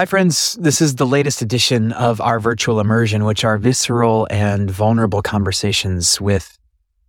[0.00, 0.54] Hi, friends.
[0.58, 6.18] This is the latest edition of our virtual immersion, which are visceral and vulnerable conversations
[6.18, 6.58] with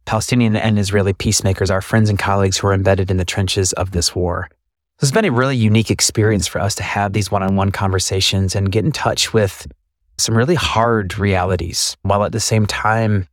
[0.03, 3.91] Palestinian and Israeli peacemakers, our friends and colleagues who are embedded in the trenches of
[3.91, 4.49] this war.
[4.99, 7.71] This has been a really unique experience for us to have these one on one
[7.71, 9.67] conversations and get in touch with
[10.17, 13.25] some really hard realities while at the same time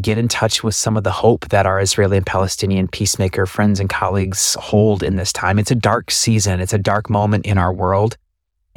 [0.00, 3.78] get in touch with some of the hope that our Israeli and Palestinian peacemaker friends
[3.78, 5.60] and colleagues hold in this time.
[5.60, 8.16] It's a dark season, it's a dark moment in our world.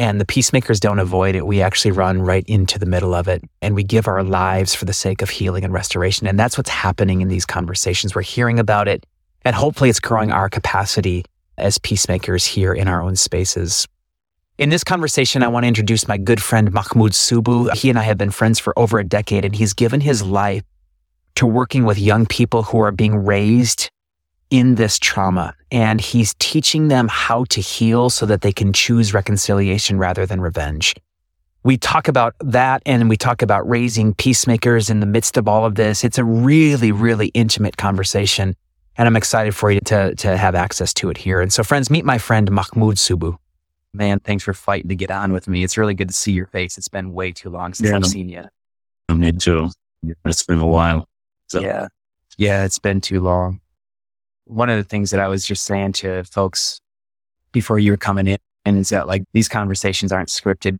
[0.01, 1.45] And the peacemakers don't avoid it.
[1.45, 4.85] We actually run right into the middle of it and we give our lives for
[4.85, 6.25] the sake of healing and restoration.
[6.25, 8.15] And that's what's happening in these conversations.
[8.15, 9.05] We're hearing about it
[9.45, 11.23] and hopefully it's growing our capacity
[11.59, 13.87] as peacemakers here in our own spaces.
[14.57, 17.71] In this conversation, I want to introduce my good friend Mahmoud Subuh.
[17.75, 20.63] He and I have been friends for over a decade and he's given his life
[21.35, 23.91] to working with young people who are being raised
[24.51, 29.13] in this trauma and he's teaching them how to heal so that they can choose
[29.13, 30.93] reconciliation rather than revenge.
[31.63, 35.65] We talk about that and we talk about raising peacemakers in the midst of all
[35.65, 36.03] of this.
[36.03, 38.55] It's a really, really intimate conversation
[38.97, 41.39] and I'm excited for you to, to have access to it here.
[41.39, 43.37] And so friends, meet my friend Mahmoud Subuh.
[43.93, 45.63] Man, thanks for fighting to get on with me.
[45.63, 46.77] It's really good to see your face.
[46.77, 48.43] It's been way too long since yeah, I've seen you.
[49.13, 49.69] Me too.
[50.25, 51.07] It's been a while.
[51.47, 51.61] So.
[51.61, 51.87] Yeah.
[52.37, 53.60] Yeah, it's been too long
[54.51, 56.81] one of the things that I was just saying to folks
[57.51, 60.77] before you were coming in and is that like these conversations aren't scripted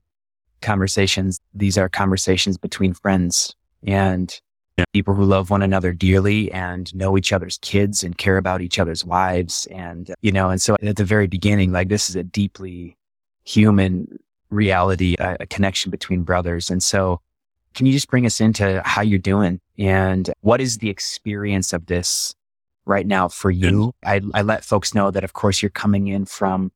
[0.62, 1.40] conversations.
[1.54, 4.40] These are conversations between friends and
[4.78, 4.84] yeah.
[4.94, 8.78] people who love one another dearly and know each other's kids and care about each
[8.78, 9.68] other's wives.
[9.72, 12.98] And, you know, and so at the very beginning, like this is a deeply
[13.44, 16.70] human reality, a, a connection between brothers.
[16.70, 17.22] And so
[17.74, 21.86] can you just bring us into how you're doing and what is the experience of
[21.86, 22.36] this
[22.86, 23.94] right now for you.
[24.06, 26.72] I, I let folks know that, of course, you're coming in from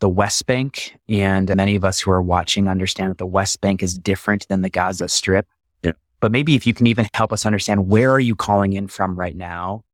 [0.00, 3.82] the West Bank, and many of us who are watching understand that the West Bank
[3.82, 5.46] is different than the Gaza Strip.
[5.82, 5.92] Yeah.
[6.20, 9.16] But maybe if you can even help us understand where are you calling in from
[9.16, 9.84] right now?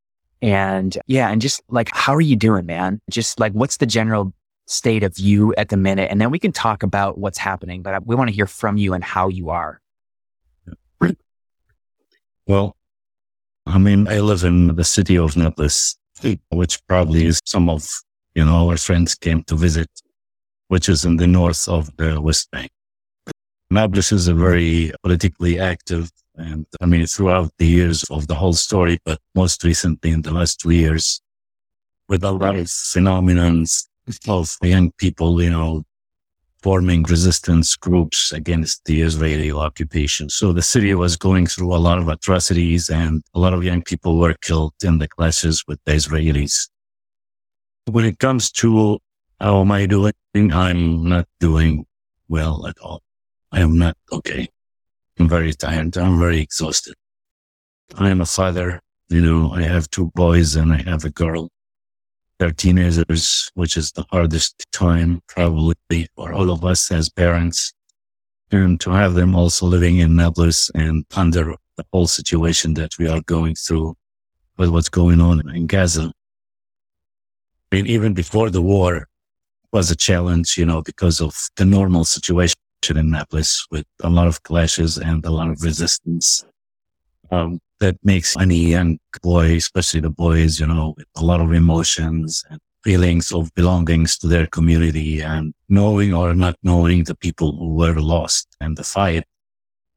[0.43, 3.01] And yeah, and just like, how are you doing, man?
[3.09, 4.35] Just like, what's the general
[4.67, 6.11] state of you at the minute?
[6.11, 8.93] And then we can talk about what's happening, but we want to hear from you
[8.93, 9.81] and how you are.
[12.47, 12.77] Well,
[13.67, 16.35] I mean, I live in the city of Nablus, hmm.
[16.51, 17.89] which probably is some of,
[18.35, 19.89] you know, our friends came to visit,
[20.69, 22.71] which is in the north of the West Bank.
[23.71, 28.55] Nablus is a very politically active and I mean, throughout the years of the whole
[28.55, 31.21] story, but most recently in the last two years,
[32.09, 33.87] with a lot of phenomenons
[34.29, 35.85] of young people, you know,
[36.65, 40.31] forming resistance groups against the Israeli occupation.
[40.31, 43.83] So the city was going through a lot of atrocities and a lot of young
[43.83, 46.71] people were killed in the clashes with the Israelis.
[47.85, 48.99] When it comes to
[49.39, 51.85] how am I doing, I'm not doing
[52.31, 53.03] well at all.
[53.53, 54.49] I am not okay.
[55.19, 55.99] I'm very tired.
[55.99, 56.95] I'm very exhausted.
[57.99, 58.81] I am a father.
[59.11, 61.51] You know, I have two boys and I have a girl
[62.39, 67.73] their teenagers, which is the hardest time probably for all of us as parents.
[68.51, 73.09] And to have them also living in Nablus and under the whole situation that we
[73.09, 73.97] are going through
[74.57, 76.13] with what's going on in Gaza.
[77.73, 79.09] I mean, even before the war
[79.73, 82.57] was a challenge, you know, because of the normal situation
[82.95, 86.45] in Nablus with a lot of clashes and a lot of resistance.
[87.31, 91.53] Um, that makes any young boy, especially the boys, you know, with a lot of
[91.53, 97.51] emotions and feelings of belongings to their community and knowing or not knowing the people
[97.59, 99.25] who were lost in the fight.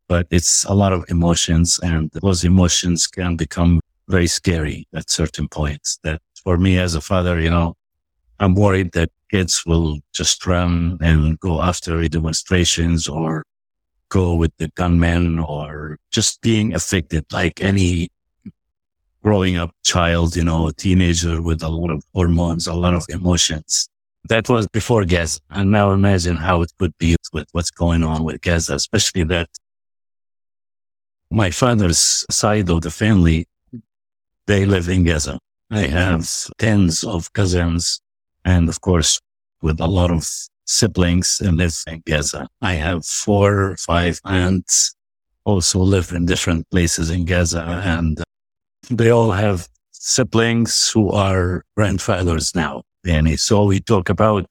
[0.10, 5.48] But it's a lot of emotions and those emotions can become very scary at certain
[5.48, 7.76] points that for me as a father, you know,
[8.42, 13.44] I'm worried that kids will just run and go after demonstrations or
[14.10, 18.10] go with the gunmen or just being affected like any
[19.24, 23.06] growing up child, you know, a teenager with a lot of hormones, a lot of
[23.10, 23.90] emotions.
[24.30, 25.40] That was before Gaza.
[25.50, 29.50] And now imagine how it could be with what's going on with Gaza, especially that
[31.30, 33.48] my father's side of the family,
[34.46, 35.40] they live in Gaza.
[35.70, 38.02] I have tens of cousins
[38.46, 39.20] and of course
[39.62, 40.26] with a lot of
[40.68, 42.48] siblings and live in Gaza.
[42.62, 44.96] I have four or five aunts
[45.46, 48.24] also live in different places in Gaza and uh,
[48.90, 52.84] they all have siblings who are grandfathers now.
[53.06, 54.50] And so we talk about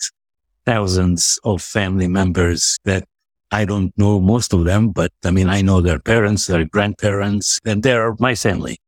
[0.65, 3.05] thousands of family members that
[3.53, 7.61] I don't know most of them, but I mean, I know their parents, their grandparents,
[7.65, 8.79] and they're my family.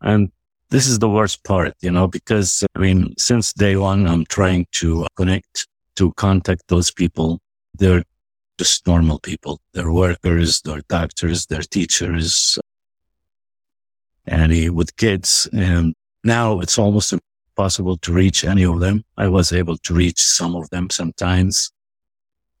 [0.00, 0.30] And
[0.70, 4.66] this is the worst part, you know, because I mean, since day one, I'm trying
[4.72, 5.66] to connect
[5.96, 7.40] to contact those people
[7.78, 8.04] they're
[8.58, 9.60] just normal people.
[9.72, 12.58] They're workers, they're doctors, they're teachers,
[14.26, 15.48] and with kids.
[15.52, 15.94] And
[16.24, 19.04] now it's almost impossible to reach any of them.
[19.16, 21.70] I was able to reach some of them sometimes,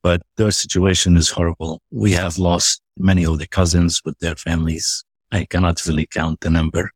[0.02, 1.80] but their situation is horrible.
[1.90, 5.04] We have lost many of the cousins with their families.
[5.32, 6.90] I cannot really count the number.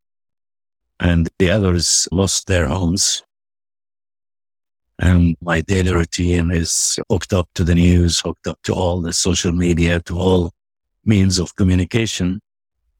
[0.98, 3.22] And the others lost their homes.
[5.00, 9.14] And my daily routine is hooked up to the news, hooked up to all the
[9.14, 10.52] social media, to all
[11.06, 12.40] means of communication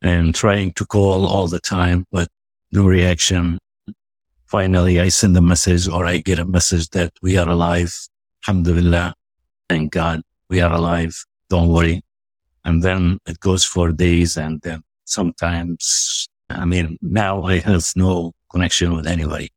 [0.00, 2.28] and trying to call all the time, but
[2.72, 3.58] no reaction.
[4.46, 7.94] Finally, I send a message or I get a message that we are alive.
[8.48, 9.12] Alhamdulillah.
[9.68, 11.14] Thank God we are alive.
[11.50, 12.02] Don't worry.
[12.64, 18.32] And then it goes for days and then sometimes, I mean, now I have no
[18.50, 19.52] connection with anybody.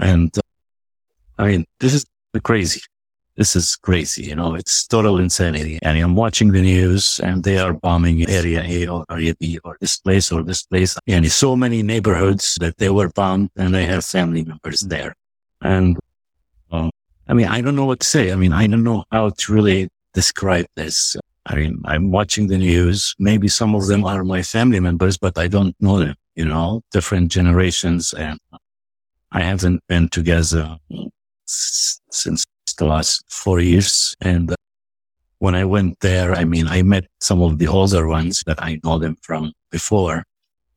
[0.00, 0.36] And
[1.38, 2.04] I mean, this is
[2.42, 2.80] crazy.
[3.36, 4.24] This is crazy.
[4.24, 5.78] You know, it's total insanity.
[5.82, 9.76] And I'm watching the news and they are bombing area A or area B or
[9.80, 10.98] this place or this place.
[11.06, 15.14] And so many neighborhoods that they were bombed and I have family members there.
[15.62, 15.96] And
[16.72, 16.90] um,
[17.28, 18.32] I mean, I don't know what to say.
[18.32, 21.16] I mean, I don't know how to really describe this.
[21.46, 23.14] I mean, I'm watching the news.
[23.20, 26.82] Maybe some of them are my family members, but I don't know them, you know,
[26.90, 28.12] different generations.
[28.12, 28.40] And
[29.30, 30.76] I haven't been together
[31.48, 32.44] since
[32.78, 34.16] the last four years.
[34.20, 34.56] And uh,
[35.38, 38.80] when I went there, I mean, I met some of the older ones that I
[38.84, 40.24] know them from before,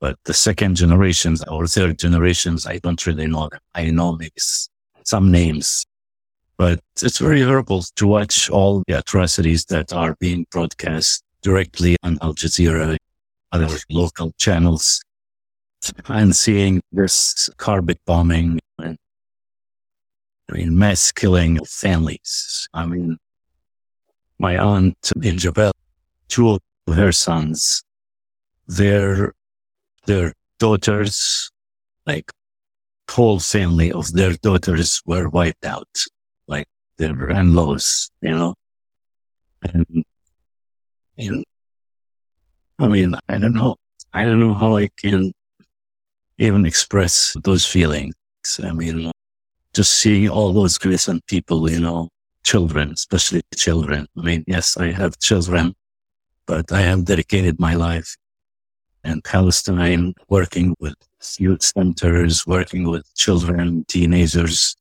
[0.00, 3.60] but the second generations or third generations, I don't really know them.
[3.74, 4.32] I know maybe
[5.04, 5.84] some names,
[6.56, 12.18] but it's very horrible to watch all the atrocities that are being broadcast directly on
[12.22, 12.96] Al Jazeera,
[13.50, 15.02] other local channels,
[16.08, 18.60] and seeing this carpet bombing
[20.52, 22.68] and I mean, mass killing of families.
[22.74, 23.18] I mean,
[24.38, 25.72] my aunt in Jabal,
[26.28, 26.60] two of
[26.94, 27.82] her sons,
[28.66, 29.32] their,
[30.06, 31.50] their daughters,
[32.06, 32.30] like
[33.10, 35.88] whole family of their daughters were wiped out
[36.46, 36.66] like
[36.96, 38.54] their in-laws, you know.
[39.62, 40.04] And,
[41.18, 41.44] and
[42.78, 43.76] I mean, I don't know.
[44.12, 45.32] I don't know how I can
[46.38, 48.14] even express those feelings.
[48.62, 49.12] I mean,
[49.74, 52.08] just seeing all those innocent people, you know,
[52.44, 54.06] children, especially children.
[54.16, 55.74] I mean, yes, I have children,
[56.46, 58.16] but I have dedicated my life.
[59.04, 60.94] In Palestine, working with
[61.38, 64.76] youth centers, working with children, teenagers,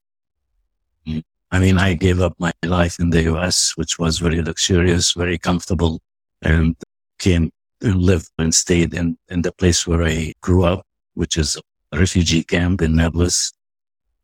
[1.53, 5.37] I mean, I gave up my life in the US, which was very luxurious, very
[5.37, 6.01] comfortable,
[6.41, 6.77] and
[7.19, 7.51] came
[7.81, 10.85] and lived and stayed in, in the place where I grew up,
[11.15, 11.57] which is
[11.91, 13.51] a refugee camp in Nablus,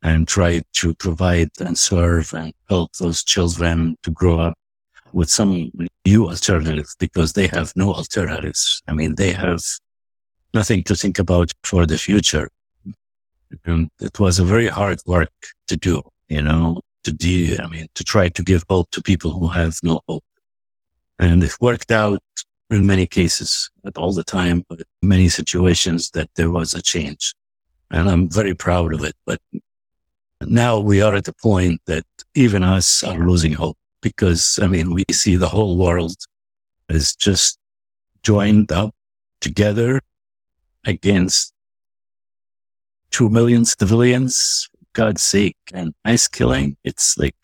[0.08, 4.58] and try to provide and serve and help those children to grow up
[5.12, 5.70] with some
[6.06, 8.82] new alternatives because they have no alternatives.
[8.88, 9.62] I mean, they have
[10.54, 12.50] nothing to think about for the future.
[13.66, 15.36] And it was a very hard work
[15.68, 19.32] to do, you know, to do, I mean, to try to give hope to people
[19.32, 20.24] who have no hope.
[21.20, 22.24] And it worked out
[22.70, 27.34] in many cases, not all the time, but many situations that there was a change.
[27.92, 29.16] And I'm very proud of it.
[29.26, 29.40] But
[30.42, 32.06] now we are at a point that
[32.36, 36.16] even us are losing hope because, I mean, we see the whole world
[36.90, 37.58] is just
[38.24, 38.94] joined up
[39.42, 40.02] together
[40.86, 41.54] against
[43.12, 45.58] 2 million civilians God's sake.
[45.74, 47.36] And ice killing, it's like,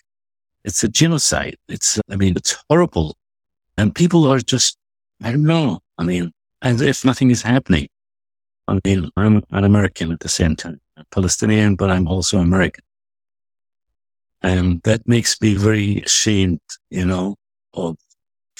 [0.63, 1.57] it's a genocide.
[1.67, 3.15] It's, I mean, it's horrible.
[3.77, 4.77] And people are just,
[5.21, 5.79] I don't know.
[5.97, 6.31] I mean,
[6.61, 7.87] as if nothing is happening.
[8.67, 12.83] I mean, I'm an American at the same time, I'm Palestinian, but I'm also American.
[14.41, 17.35] And that makes me very ashamed, you know,
[17.73, 17.97] of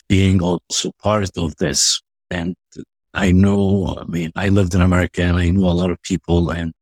[0.07, 2.01] being also part of this.
[2.29, 2.55] And
[3.13, 6.50] I know, I mean, I lived in America and I know a lot of people
[6.50, 6.73] and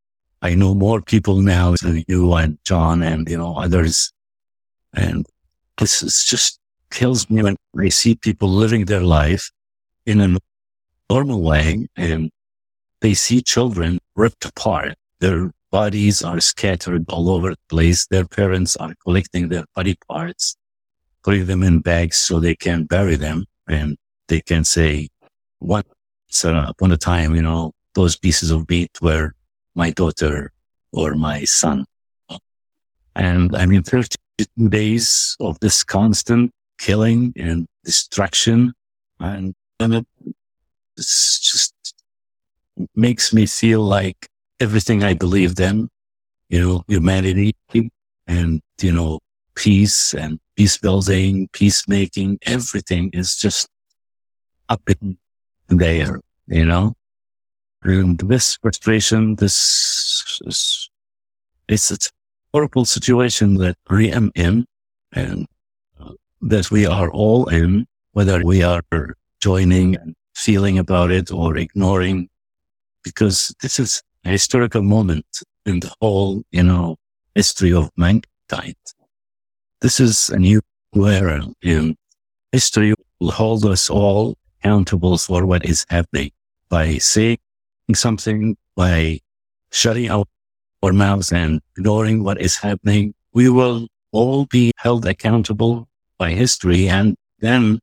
[0.41, 4.11] I know more people now than you and John and, you know, others.
[4.93, 5.25] And
[5.77, 6.59] this is just
[6.91, 9.51] kills me when I see people living their life
[10.05, 10.37] in a
[11.09, 12.31] normal way and
[13.01, 14.95] they see children ripped apart.
[15.21, 18.07] Their bodies are scattered all over the place.
[18.07, 20.55] Their parents are collecting their body parts,
[21.23, 23.97] putting them in bags so they can bury them and
[24.27, 25.09] they can say,
[25.59, 25.87] once
[26.43, 29.33] upon a time, you know, those pieces of meat were
[29.75, 30.51] my daughter
[30.91, 31.85] or my son.
[33.15, 38.73] And I mean, 32 days of this constant killing and destruction.
[39.19, 40.07] And, and it
[40.97, 41.73] just
[42.95, 44.30] makes me feel like
[44.61, 45.89] everything I believed in,
[46.49, 47.55] you know, humanity
[48.27, 49.19] and, you know,
[49.55, 53.67] peace and peace building, peacemaking, everything is just
[54.69, 55.17] up in
[55.67, 56.93] there, you know?
[57.83, 60.89] And this frustration, this is,
[61.67, 61.97] it's a
[62.53, 64.65] horrible situation that we am in
[65.11, 65.47] and
[65.99, 68.83] uh, that we are all in, whether we are
[69.39, 72.29] joining and feeling about it or ignoring,
[73.03, 75.25] because this is a historical moment
[75.65, 76.97] in the whole, you know,
[77.35, 78.75] history of mankind.
[79.81, 80.61] This is a new
[80.95, 81.95] era in
[82.51, 86.31] history will hold us all accountable for what is happening
[86.69, 87.37] by saying
[87.93, 89.19] something, by
[89.71, 90.25] shutting our,
[90.83, 93.13] our mouths and ignoring what is happening.
[93.33, 95.87] We will all be held accountable
[96.17, 96.87] by history.
[96.89, 97.79] And then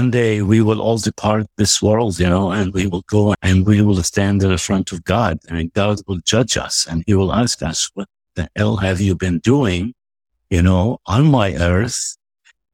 [0.00, 3.64] one day we will all depart this world, you know, and we will go and
[3.64, 7.32] we will stand in front of God and God will judge us and he will
[7.32, 9.94] ask us, what the hell have you been doing,
[10.50, 12.16] you know, on my earth?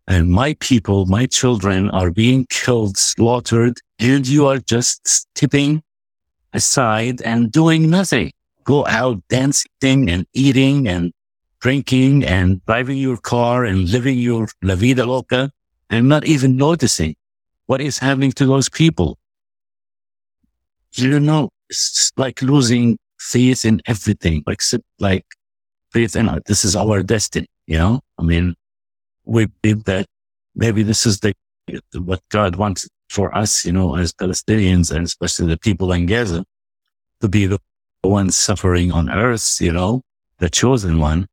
[0.09, 5.83] And my people, my children are being killed, slaughtered, and you are just stepping
[6.55, 8.33] aside and doing nothing.
[8.65, 11.13] Go out dancing and eating and
[11.61, 15.53] drinking and driving your car and living your la vida loca
[15.91, 17.17] and not even noticing
[17.67, 19.19] what is happening to those people.
[20.93, 25.25] You know, it's like losing faith in everything, except like
[25.93, 27.47] faith in uh, this is our destiny.
[27.67, 28.55] You know, I mean,
[29.25, 30.07] we believe that
[30.55, 31.35] maybe this is the
[31.95, 36.45] what God wants for us, you know, as Palestinians and especially the people in Gaza,
[37.21, 37.59] to be the
[38.03, 40.03] ones suffering on earth, you know,
[40.39, 41.27] the chosen one,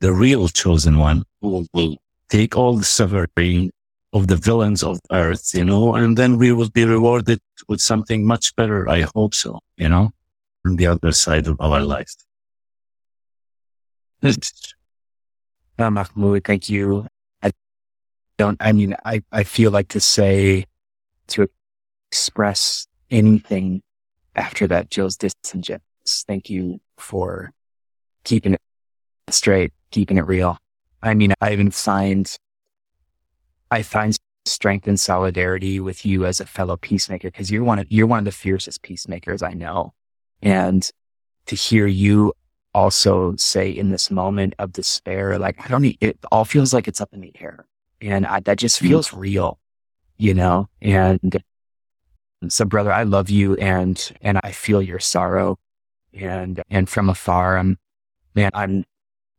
[0.00, 1.96] the real chosen one who will
[2.28, 3.70] take all the suffering
[4.16, 8.26] of the villains of earth, you know, and then we will be rewarded with something
[8.26, 8.88] much better.
[8.88, 10.10] I hope so, you know,
[10.64, 12.14] on the other side of our life.
[15.78, 17.06] Uh, Mahmoud, thank you.
[17.42, 17.52] I
[18.38, 20.64] don't, I mean, I, I feel like to say,
[21.26, 21.50] to
[22.10, 23.82] express anything
[24.34, 26.24] after that Jill's disingenuous.
[26.26, 27.52] Thank you for
[28.24, 28.60] keeping it
[29.28, 30.56] straight, keeping it real.
[31.02, 32.34] I mean, I even find,
[33.70, 37.86] I find strength and solidarity with you as a fellow peacemaker because you're one of,
[37.90, 39.92] you're one of the fiercest peacemakers I know.
[40.42, 40.88] And
[41.46, 42.32] to hear you
[42.74, 46.86] also say in this moment of despair, like, I don't need, it all feels like
[46.86, 47.66] it's up in the air
[48.00, 48.88] and I, that just mm.
[48.88, 49.58] feels real,
[50.16, 50.68] you know?
[50.80, 51.42] And
[52.48, 55.58] so brother, I love you and, and I feel your sorrow
[56.12, 57.78] and, and from afar, I'm,
[58.34, 58.84] man, I'm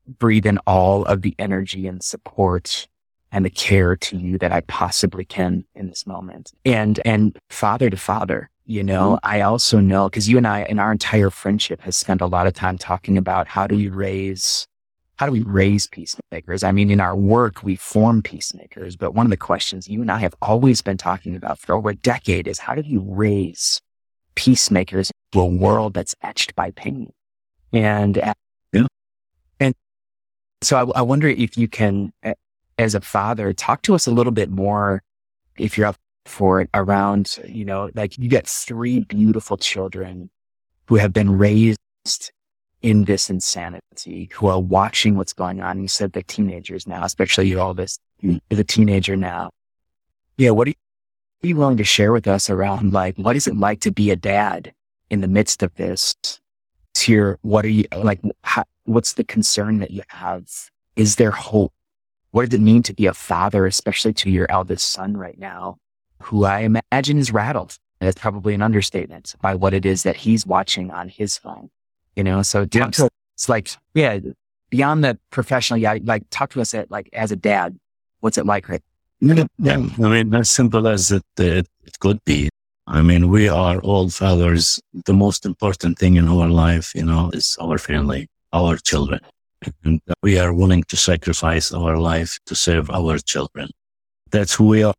[0.08, 2.88] breathing all of the energy and support
[3.32, 6.52] and the care to you that I possibly can in this moment.
[6.66, 9.30] And, and father to father, you know, mm-hmm.
[9.30, 12.48] I also know because you and I, in our entire friendship, has spent a lot
[12.48, 14.68] of time talking about how do we raise,
[15.18, 16.64] how do we raise peacemakers?
[16.64, 20.12] I mean, in our work, we form peacemakers, but one of the questions you and
[20.12, 23.82] I have always been talking about for over a decade is how do you raise
[24.36, 27.12] peacemakers to a world that's etched by pain?
[27.74, 28.34] And, yeah.
[29.60, 29.76] and
[30.62, 32.14] so I, I wonder if you can,
[32.78, 35.04] as a father, talk to us a little bit more
[35.58, 40.30] if you're up for it around, you know, like you get three beautiful children
[40.88, 41.80] who have been raised
[42.82, 45.82] in this insanity, who are watching what's going on.
[45.82, 49.50] You said they're teenagers now, especially you're all this, you're the teenager now.
[50.38, 50.52] Yeah.
[50.52, 50.76] What are you,
[51.44, 54.12] are you willing to share with us around like, what is it like to be
[54.12, 54.74] a dad
[55.10, 56.16] in the midst of this?
[56.98, 58.22] Here, what are you like?
[58.44, 60.48] How, what's the concern that you have?
[60.96, 61.74] Is there hope?
[62.32, 65.78] What does it mean to be a father, especially to your eldest son right now?
[66.24, 67.78] who I imagine is rattled.
[68.00, 71.70] That's probably an understatement by what it is that he's watching on his phone.
[72.16, 74.20] You know, so talk to it's like, yeah,
[74.70, 77.78] beyond the professional, yeah, like talk to us at like as a dad,
[78.20, 78.84] what's it like, right?
[79.20, 82.50] Yeah, I mean, as simple as it, it, it could be.
[82.86, 84.80] I mean, we are all fathers.
[85.06, 89.20] The most important thing in our life, you know, is our family, our children.
[89.84, 93.70] And we are willing to sacrifice our life to serve our children.
[94.30, 94.94] That's who we are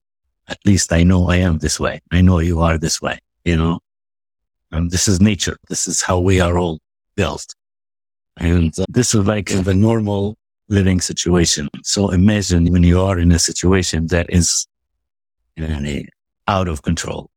[0.48, 2.00] at least I know I am this way.
[2.10, 3.80] I know you are this way, you know,
[4.72, 5.56] and this is nature.
[5.68, 6.80] This is how we are all
[7.16, 7.54] built.
[8.38, 10.36] And uh, this is like in the normal
[10.68, 11.68] living situation.
[11.82, 14.66] So imagine when you are in a situation that is
[16.46, 17.30] out of control.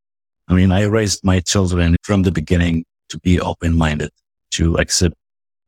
[0.47, 4.11] I mean, I raised my children from the beginning to be open minded,
[4.51, 5.15] to accept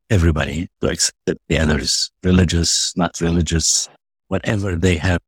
[0.09, 3.89] everybody, to accept the others, religious, not religious,
[4.27, 5.19] whatever they have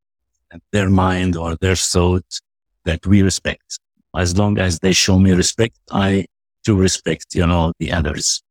[0.72, 2.40] their mind or their thought
[2.84, 3.78] that we respect.
[4.16, 6.26] As long as they show me respect, I
[6.64, 8.42] do respect, you know, the others.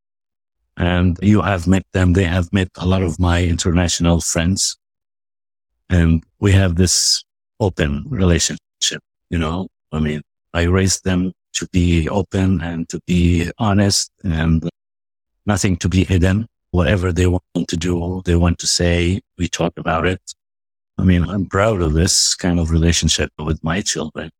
[0.77, 2.13] And you have met them.
[2.13, 4.77] They have met a lot of my international friends.
[5.89, 7.23] And we have this
[7.59, 10.21] open relationship, you know, I mean,
[10.53, 14.67] I raised them to be open and to be honest and
[15.45, 16.47] nothing to be hidden.
[16.71, 20.21] Whatever they want to do, they want to say, we talk about it.
[20.97, 24.31] I mean, I'm proud of this kind of relationship with my children,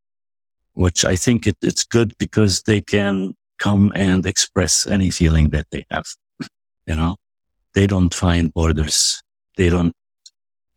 [0.74, 5.68] which I think it, it's good because they can come and express any feeling that
[5.72, 6.06] they have.
[6.88, 7.16] You know,
[7.74, 9.24] they don't find borders.
[9.58, 9.94] They don't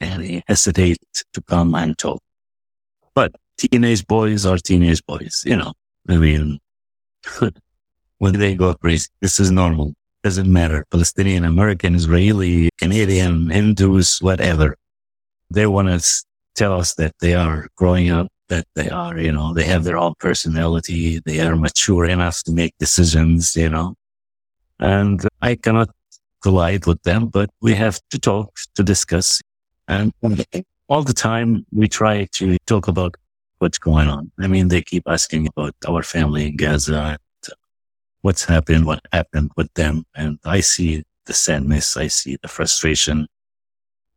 [0.00, 0.98] hesitate
[1.34, 2.22] to come and talk.
[3.14, 5.72] But teenage boys are teenage boys, you know,
[6.08, 6.60] I mean,
[8.18, 9.94] when they go crazy, this is normal.
[10.22, 10.84] Doesn't matter.
[10.90, 14.76] Palestinian, American, Israeli, Canadian, Hindus, whatever.
[15.50, 16.04] They want to
[16.54, 19.96] tell us that they are growing up, that they are, you know, they have their
[19.96, 21.20] own personality.
[21.24, 23.94] They are mature enough to make decisions, you know,
[24.80, 25.90] and I cannot
[26.42, 29.40] collide with them, but we have to talk to discuss.
[29.88, 30.12] And
[30.88, 33.16] all the time we try to talk about
[33.58, 34.30] what's going on.
[34.38, 37.18] I mean, they keep asking about our family in Gaza,
[38.22, 40.04] what's happened, what happened with them.
[40.14, 41.96] And I see the sadness.
[41.96, 43.28] I see the frustration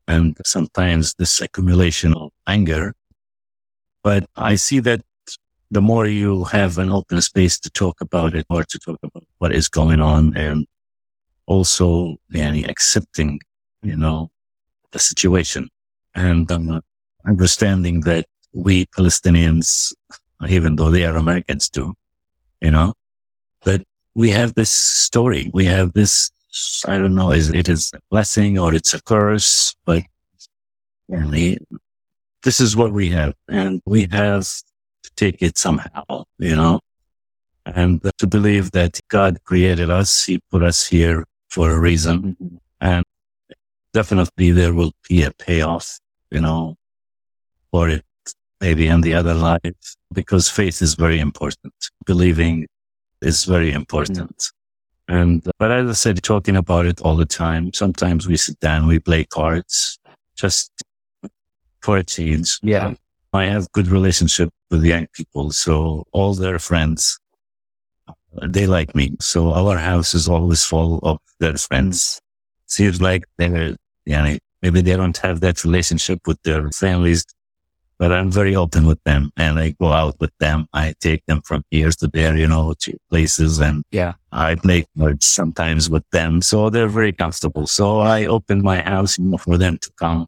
[0.08, 2.94] and sometimes this accumulation of anger.
[4.04, 5.02] But I see that
[5.70, 9.24] the more you have an open space to talk about it or to talk about
[9.38, 10.68] what is going on and
[11.46, 13.40] also yani, accepting,
[13.82, 14.30] you know,
[14.92, 15.70] the situation
[16.14, 16.82] and um,
[17.26, 19.94] understanding that we Palestinians,
[20.50, 21.94] even though they are Americans too,
[22.60, 22.94] you know,
[23.64, 23.84] but
[24.16, 25.50] we have this story.
[25.54, 26.32] We have this,
[26.88, 30.04] I don't know, is it is a blessing or it's a curse, but
[31.08, 34.48] this is what we have and we have
[35.04, 36.80] to take it somehow, you know,
[37.66, 40.26] and to believe that God created us.
[40.26, 43.06] He put us here for a reason and
[43.94, 46.00] definitely there will be a payoff,
[46.32, 46.76] you know,
[47.72, 48.06] for it
[48.60, 51.74] maybe in the other life, because faith is very important.
[52.06, 52.68] Believing
[53.22, 54.38] is very important.
[54.38, 54.52] Mm.
[55.08, 58.60] And, uh, but as I said, talking about it all the time, sometimes we sit
[58.60, 60.00] down, we play cards
[60.36, 60.72] just
[61.82, 62.60] for a change.
[62.62, 62.94] Yeah.
[63.34, 65.52] I have good relationship with young people.
[65.52, 67.20] So all their friends,
[68.42, 69.16] they like me.
[69.20, 72.20] So our house is always full of their friends.
[72.68, 77.26] Seems like they're, yeah, maybe they don't have that relationship with their families
[78.02, 80.68] but I'm very open with them and I go out with them.
[80.74, 84.88] I take them from here to there, you know, to places and yeah, I play
[84.98, 86.42] cards sometimes with them.
[86.42, 87.68] So they're very comfortable.
[87.68, 90.26] So I open my house for them to come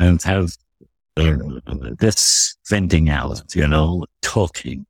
[0.00, 0.56] and have
[1.16, 1.36] uh,
[1.96, 4.84] this venting out, you know, talking,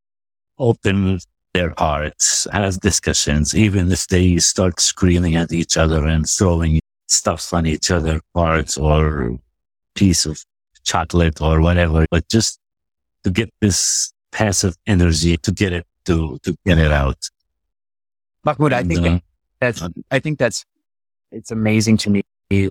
[0.59, 1.19] open
[1.53, 7.53] their hearts, have discussions, even if they start screaming at each other and throwing stuff
[7.53, 9.39] on each other, parts or
[9.95, 10.43] piece of
[10.87, 12.59] chocolate or whatever, but just
[13.25, 17.29] to get this passive energy to get it to to get it out.
[18.45, 19.19] Mahmoud, I think uh,
[19.61, 20.65] that's I think that's
[21.33, 22.23] it's amazing to me.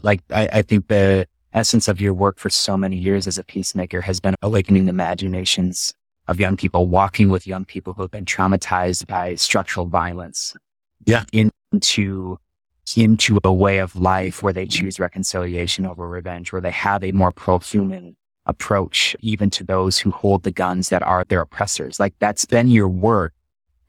[0.01, 3.43] Like I, I think the essence of your work for so many years as a
[3.43, 5.93] peacemaker has been awakening the imaginations
[6.27, 10.55] of young people, walking with young people who have been traumatized by structural violence.
[11.05, 11.23] Yeah.
[11.31, 12.39] Into
[12.95, 17.11] into a way of life where they choose reconciliation over revenge, where they have a
[17.11, 21.99] more pro-human approach, even to those who hold the guns that are their oppressors.
[21.99, 23.33] Like that's been your work.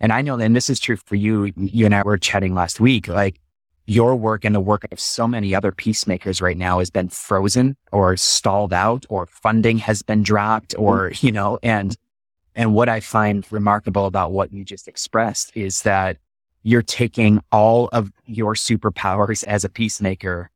[0.01, 1.53] And I know, and this is true for you.
[1.57, 3.41] You and I were chatting last week, like
[3.87, 7.77] your work and the work of so many other peacemakers right now has been frozen
[7.93, 11.27] or stalled out or funding has been dropped or, mm-hmm.
[11.27, 11.97] you know, and,
[12.55, 16.17] and what I find remarkable about what you just expressed is that
[16.67, 20.51] you're taking all of your superpowers as a peacemaker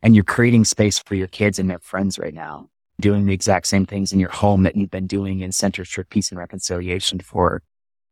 [0.00, 2.68] and you're creating space for your kids and their friends right now,
[3.00, 6.04] doing the exact same things in your home that you've been doing in Centers for
[6.04, 7.64] Peace and Reconciliation for,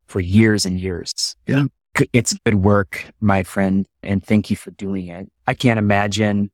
[0.07, 1.37] for years and years.
[1.47, 1.67] Yeah.
[2.13, 3.87] It's good work, my friend.
[4.03, 5.31] And thank you for doing it.
[5.47, 6.51] I can't imagine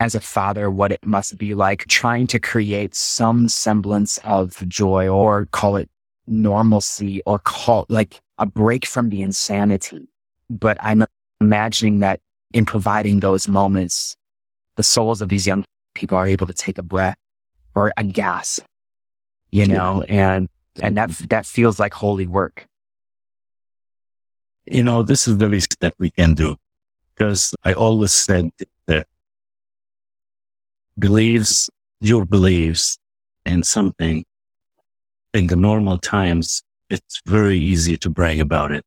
[0.00, 5.08] as a father what it must be like trying to create some semblance of joy
[5.08, 5.90] or call it
[6.26, 10.08] normalcy or call like a break from the insanity
[10.50, 11.04] but I'm
[11.40, 12.20] imagining that
[12.52, 14.16] in providing those moments,
[14.76, 17.16] the souls of these young people are able to take a breath
[17.74, 18.60] or a gas,
[19.50, 20.48] you know, and,
[20.80, 22.66] and that, that feels like holy work.
[24.66, 26.56] You know, this is the least that we can do
[27.14, 28.50] because I always said
[28.86, 29.06] that
[30.98, 32.98] believes your beliefs
[33.44, 34.24] in something
[35.34, 38.84] in the normal times, it's very easy to brag about it.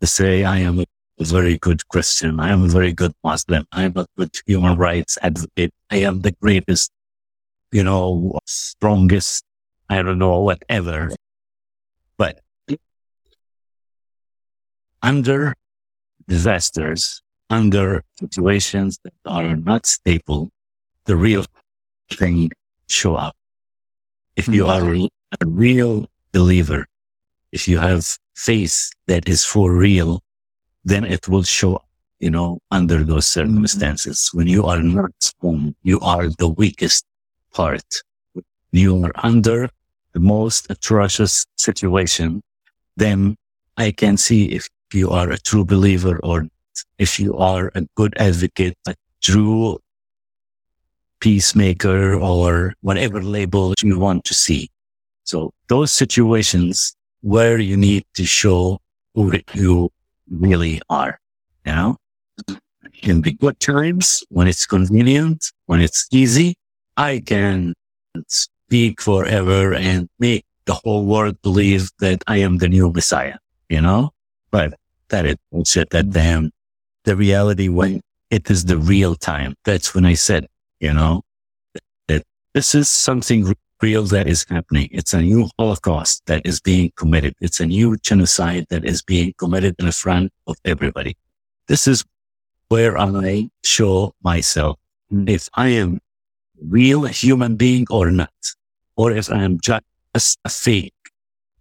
[0.00, 0.84] To say, I am a
[1.24, 2.40] very good Christian.
[2.40, 3.66] I am a very good Muslim.
[3.72, 5.72] I am a good human rights advocate.
[5.90, 6.92] I am the greatest
[7.72, 9.44] you know, strongest,
[9.88, 11.10] I don't know, whatever.
[12.16, 12.40] But
[15.02, 15.54] under
[16.26, 20.50] disasters, under situations that are not stable,
[21.04, 21.44] the real
[22.12, 22.50] thing
[22.88, 23.36] show up.
[24.36, 25.06] If you are mm-hmm.
[25.40, 26.86] a real believer,
[27.52, 30.20] if you have faith that is for real,
[30.88, 31.82] then it will show
[32.20, 33.52] you know, under those mm-hmm.
[33.52, 34.30] circumstances.
[34.32, 37.04] When you are not strong, you are the weakest
[37.52, 37.84] part.
[38.72, 39.70] You are under
[40.12, 42.42] the most atrocious situation,
[42.96, 43.36] then
[43.76, 46.46] I can see if you are a true believer or
[46.98, 49.78] if you are a good advocate, a true
[51.20, 54.70] peacemaker or whatever label you want to see.
[55.24, 58.80] So those situations where you need to show
[59.14, 59.90] who you
[60.30, 61.18] really are,
[61.64, 61.96] you know,
[63.02, 66.54] in the good times when it's convenient, when it's easy,
[66.96, 67.74] I can
[68.26, 73.38] speak forever and make the whole world believe that I am the new Messiah,
[73.68, 74.10] you know,
[74.50, 74.74] but
[75.08, 76.50] that is bullshit that damn
[77.04, 79.54] the reality when it is the real time.
[79.64, 80.46] That's when I said,
[80.80, 81.22] you know,
[82.08, 84.88] that this is something real that is happening.
[84.92, 87.34] It's a new Holocaust that is being committed.
[87.40, 91.16] It's a new genocide that is being committed in front of everybody.
[91.68, 92.04] This is
[92.68, 94.78] where I show myself
[95.10, 95.28] hmm.
[95.28, 96.00] if I am
[96.60, 98.32] real human being or not,
[98.96, 99.84] or if I am just
[100.44, 100.92] a fake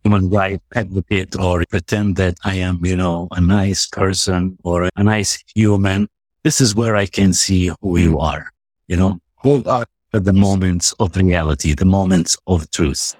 [0.03, 5.03] human rights advocate or pretend that I am, you know, a nice person or a
[5.03, 6.07] nice human.
[6.43, 8.51] This is where I can see who you are,
[8.87, 13.15] you know, who are the moments of reality, the moments of truth.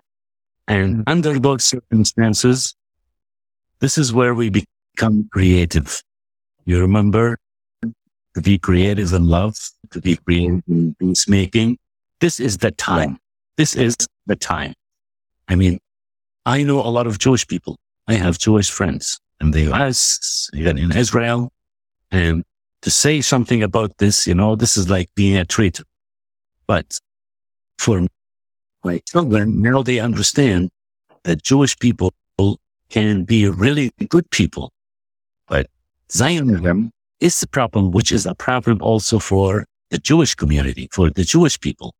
[0.67, 1.04] And mm.
[1.08, 2.76] under those circumstances,
[3.80, 6.02] this is where we become creative.
[6.65, 7.38] You remember
[7.82, 9.56] to be creative in love,
[9.91, 11.78] to be creative in peacemaking.
[12.19, 13.17] This is the time.
[13.58, 13.95] This is
[14.26, 14.73] the time.
[15.47, 15.80] I mean,
[16.45, 17.78] I know a lot of Jewish people.
[18.08, 21.52] I have Jewish friends in the US, even in Israel.
[22.12, 22.43] And
[22.82, 25.84] to say something about this, you know, this is like being a traitor.
[26.67, 26.99] But
[27.77, 28.08] for
[28.84, 30.69] my children, now they understand
[31.23, 32.13] that Jewish people
[32.89, 34.71] can be really good people.
[35.47, 35.67] But
[36.12, 41.23] Zionism is the problem, which is a problem also for the Jewish community, for the
[41.23, 41.93] Jewish people.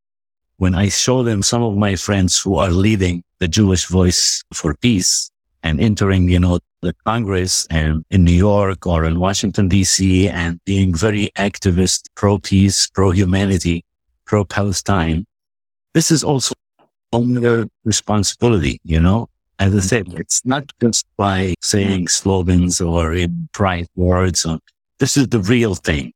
[0.58, 4.74] When I show them some of my friends who are leading the Jewish voice for
[4.76, 5.30] peace
[5.64, 10.60] and entering, you know, the Congress and in New York or in Washington, DC and
[10.66, 13.84] being very activist, pro peace, pro humanity,
[14.28, 15.26] pro Palestine.
[15.94, 16.54] This is also
[17.12, 23.50] their responsibility, you know, as I said, it's not just by saying slogans or in
[23.54, 24.46] bright words.
[24.46, 24.60] Or,
[25.00, 26.14] this is the real thing.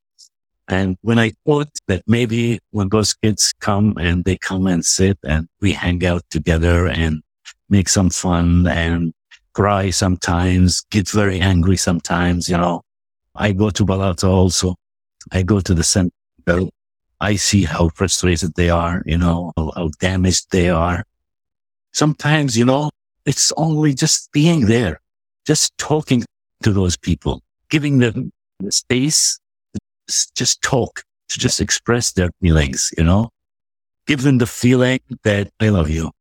[0.67, 5.17] And when I thought that maybe when those kids come and they come and sit
[5.23, 7.21] and we hang out together and
[7.69, 9.11] make some fun and
[9.53, 12.83] cry sometimes, get very angry sometimes, you know,
[13.35, 14.75] I go to Balata also.
[15.31, 16.11] I go to the center.
[17.21, 21.05] I see how frustrated they are, you know, how, damaged they are.
[21.93, 22.89] Sometimes, you know,
[23.25, 24.99] it's only just being there,
[25.45, 26.25] just talking
[26.63, 29.39] to those people, giving them the space
[30.35, 33.29] just talk, to just express their feelings, you know,
[34.07, 36.11] give them the feeling that I love you.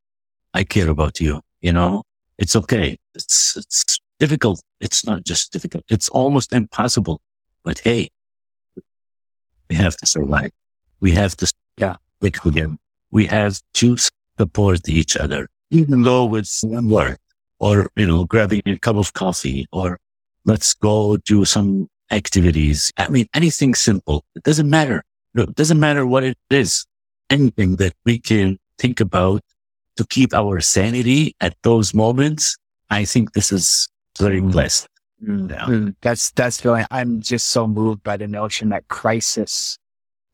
[0.52, 1.40] I care about you.
[1.62, 2.02] You know,
[2.38, 2.98] it's okay.
[3.14, 4.62] It's, it's difficult.
[4.80, 5.84] It's not just difficult.
[5.88, 7.20] It's almost impossible,
[7.64, 8.10] but hey,
[9.68, 10.50] we have to survive.
[11.00, 12.78] We have to, yeah, wake again.
[13.10, 13.96] We have to
[14.38, 17.18] support each other, even though it's one word
[17.58, 19.98] or, you know, grabbing a cup of coffee or
[20.44, 22.92] let's go do some activities.
[22.96, 24.24] I mean, anything simple.
[24.34, 25.04] It doesn't matter.
[25.34, 26.86] it doesn't matter what it is.
[27.28, 29.42] Anything that we can think about
[29.96, 32.56] to keep our sanity at those moments.
[32.90, 34.50] I think this is very mm.
[34.50, 34.88] blessed.
[35.22, 35.66] Mm, yeah.
[35.66, 36.86] Mm, that's, that's feeling.
[36.90, 39.78] I'm just so moved by the notion that crisis,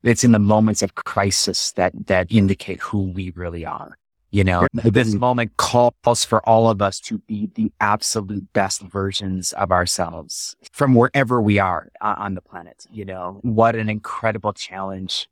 [0.07, 3.97] it's in the moments of crisis that, that indicate who we really are.
[4.31, 9.53] You know, this moment calls for all of us to be the absolute best versions
[9.53, 12.87] of ourselves from wherever we are uh, on the planet.
[12.91, 15.29] You know, what an incredible challenge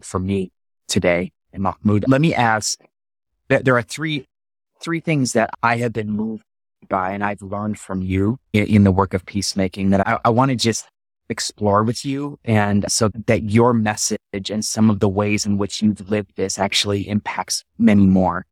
[0.00, 0.50] for me
[0.88, 1.30] today.
[1.52, 2.80] And Mahmoud, let me ask
[3.48, 4.26] that there are three,
[4.80, 6.42] three things that I have been moved
[6.88, 10.30] by and I've learned from you in, in the work of peacemaking that I, I
[10.30, 10.88] want to just
[11.28, 15.82] explore with you and so that your message and some of the ways in which
[15.82, 18.46] you've lived this actually impacts many more.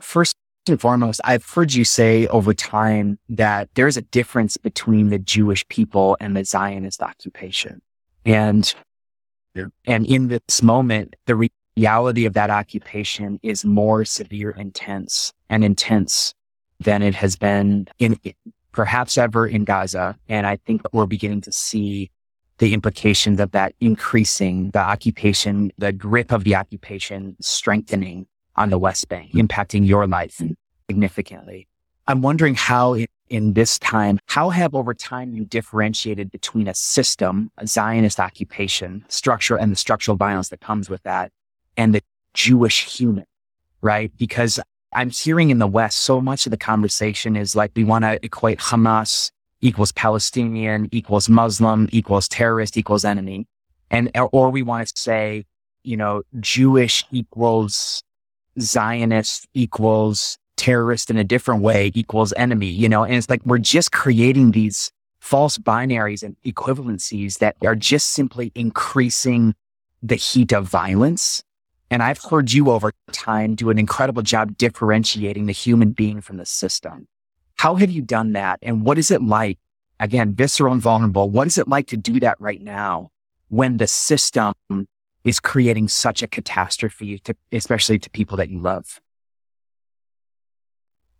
[0.00, 0.36] First
[0.68, 5.66] and foremost, I've heard you say over time that there's a difference between the Jewish
[5.68, 7.80] people and the Zionist occupation.
[8.24, 8.72] And,
[9.54, 9.66] yeah.
[9.86, 16.34] and in this moment, the reality of that occupation is more severe, intense and intense
[16.80, 18.18] than it has been in
[18.72, 20.16] perhaps ever in Gaza.
[20.28, 22.10] And I think we're beginning to see
[22.60, 28.78] the implications of that increasing the occupation, the grip of the occupation strengthening on the
[28.78, 30.42] West Bank, impacting your life
[30.88, 31.66] significantly.
[32.06, 36.74] I'm wondering how in, in this time, how have over time you differentiated between a
[36.74, 41.32] system, a Zionist occupation structure and the structural violence that comes with that
[41.78, 42.02] and the
[42.34, 43.24] Jewish human,
[43.80, 44.12] right?
[44.18, 44.60] Because
[44.92, 48.22] I'm hearing in the West, so much of the conversation is like we want to
[48.22, 53.46] equate Hamas equals Palestinian equals Muslim equals terrorist equals enemy.
[53.90, 55.44] And, or we want to say,
[55.82, 58.02] you know, Jewish equals
[58.60, 63.58] Zionist equals terrorist in a different way equals enemy, you know, and it's like we're
[63.58, 69.54] just creating these false binaries and equivalencies that are just simply increasing
[70.02, 71.42] the heat of violence
[71.90, 76.36] and I've heard you over time do an incredible job differentiating the human being from
[76.36, 77.08] the system.
[77.60, 78.58] How have you done that?
[78.62, 79.58] And what is it like?
[79.98, 81.28] Again, visceral and vulnerable.
[81.28, 83.10] What is it like to do that right now
[83.48, 84.54] when the system
[85.24, 88.98] is creating such a catastrophe to, especially to people that you love?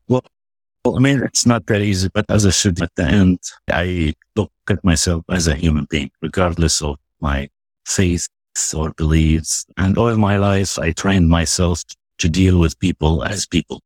[0.08, 0.24] Well,
[0.82, 4.14] well, I mean, it's not that easy, but as I said at the end, I
[4.34, 7.50] look at myself as a human being, regardless of my
[7.84, 8.28] faith,
[8.74, 9.66] or beliefs.
[9.76, 11.84] And all my life, I trained myself
[12.16, 13.82] to deal with people as people.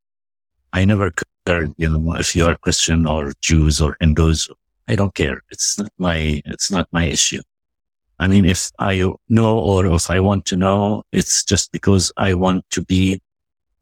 [0.72, 1.10] I never
[1.46, 4.48] cared, you know, if you are Christian or Jews or Hindus.
[4.88, 5.42] I don't care.
[5.50, 7.40] It's not my, it's not my issue.
[8.18, 12.34] I mean, if I know or if I want to know, it's just because I
[12.34, 13.20] want to be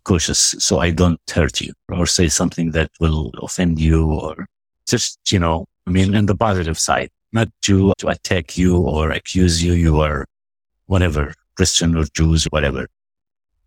[0.05, 4.46] cautious so I don't hurt you or say something that will offend you or
[4.88, 9.11] just, you know, I mean, in the positive side, not to, to attack you or
[9.11, 9.72] accuse you.
[9.72, 10.27] You are
[10.87, 12.88] whatever, Christian or Jews, whatever.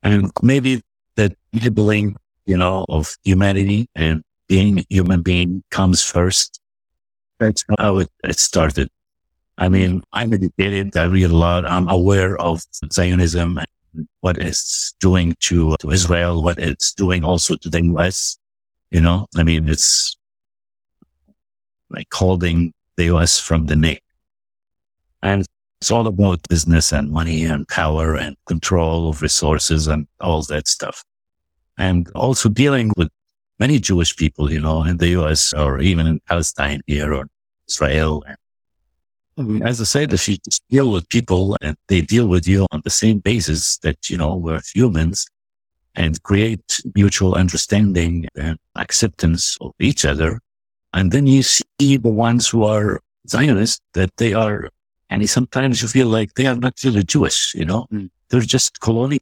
[0.04, 0.82] And maybe
[1.16, 6.60] that labeling, you know, of humanity and being human being comes first.
[7.40, 8.90] That's how it, it started.
[9.58, 10.96] I mean, I'm educated.
[10.98, 11.66] I read a lot.
[11.66, 17.56] I'm aware of Zionism and what it's doing to, to Israel, what it's doing also
[17.56, 18.38] to the US.
[18.92, 20.16] You know, I mean, it's
[21.90, 24.02] like holding the US from the neck.
[25.22, 25.46] And
[25.82, 30.68] it's all about business and money and power and control of resources and all that
[30.68, 31.04] stuff.
[31.78, 33.10] And also dealing with
[33.60, 37.28] many Jewish people, you know, in the US or even in Palestine here or
[37.70, 38.24] Israel.
[39.64, 42.82] As I said, if you just deal with people and they deal with you on
[42.84, 45.28] the same basis that, you know, we're humans
[45.96, 50.40] and create mutual understanding and acceptance of each other.
[50.94, 54.70] And then you see the ones who are Zionists that they are
[55.10, 58.10] and sometimes you feel like they are not really Jewish, you know, mm.
[58.30, 59.20] they're just colonial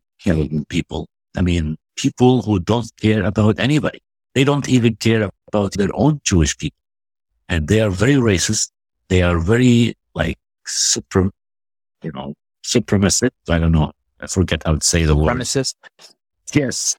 [0.70, 1.10] people.
[1.36, 4.01] I mean, people who don't care about anybody.
[4.34, 6.77] They don't even care about their own Jewish people.
[7.49, 8.71] And they are very racist.
[9.10, 11.29] They are very like super,
[12.01, 13.32] you know, supremacist.
[13.49, 13.91] I don't know.
[14.19, 15.38] I forget how to say the word.
[15.38, 15.75] Supremacist.
[16.53, 16.95] Yes.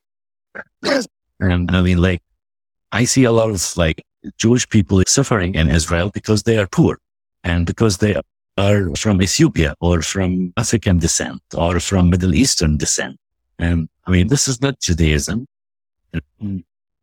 [1.41, 2.23] and I mean, like,
[2.93, 4.05] I see a lot of like
[4.39, 6.99] Jewish people suffering in Israel because they are poor
[7.43, 8.15] and because they
[8.57, 13.17] are from Ethiopia or from African descent or from Middle Eastern descent.
[13.59, 15.47] And I mean, this is not Judaism.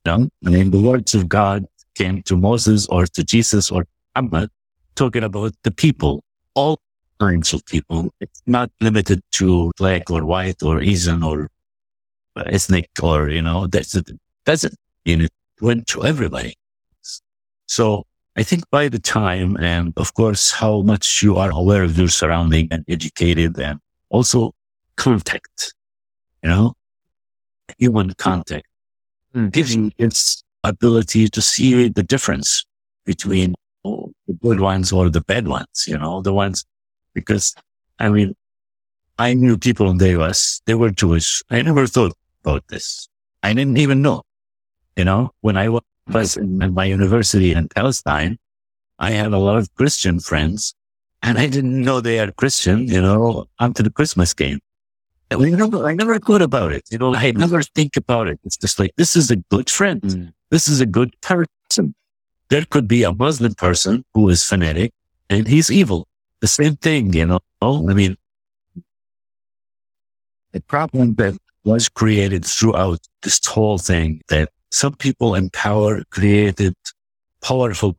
[0.05, 3.85] No, I mean, the words of God came to Moses or to Jesus or
[4.15, 4.49] Muhammad
[4.95, 6.23] talking about the people,
[6.55, 6.79] all
[7.19, 8.09] kinds of people.
[8.19, 11.49] It's not limited to black or white or Asian or
[12.35, 14.09] ethnic or, you know, that's it.
[14.45, 14.75] That's it.
[15.05, 16.55] You know, it went to everybody.
[17.67, 21.97] So I think by the time and of course, how much you are aware of
[21.97, 24.53] your surrounding and educated and also
[24.95, 25.73] contact,
[26.43, 26.73] you know,
[27.77, 28.67] human contact
[29.35, 29.51] mm.
[29.51, 32.65] gives you its ability to see the difference
[33.05, 36.65] between oh, the good ones or the bad ones, you know, the ones,
[37.13, 37.55] because
[37.99, 38.35] I mean,
[39.17, 41.43] I knew people in the US, they were Jewish.
[41.49, 43.07] I never thought about this.
[43.43, 44.23] I didn't even know,
[44.95, 45.69] you know, when I
[46.07, 48.37] was in my university in Palestine,
[48.99, 50.75] I had a lot of Christian friends
[51.23, 54.59] and I didn't know they are Christian, you know, after the Christmas game.
[55.31, 56.83] And I never, I never thought about it.
[56.91, 58.39] You know, I never think about it.
[58.43, 60.01] It's just like, this is a good friend.
[60.01, 60.33] Mm.
[60.49, 61.95] This is a good person.
[62.49, 64.91] There could be a Muslim person who is fanatic
[65.29, 66.07] and he's evil.
[66.41, 67.39] The same thing, you know.
[67.61, 68.17] I mean,
[70.51, 76.73] the problem that was created throughout this whole thing that some people in power created
[77.41, 77.97] powerful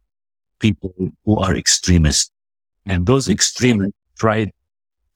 [0.59, 2.31] people who are extremists.
[2.85, 4.53] And those extremists tried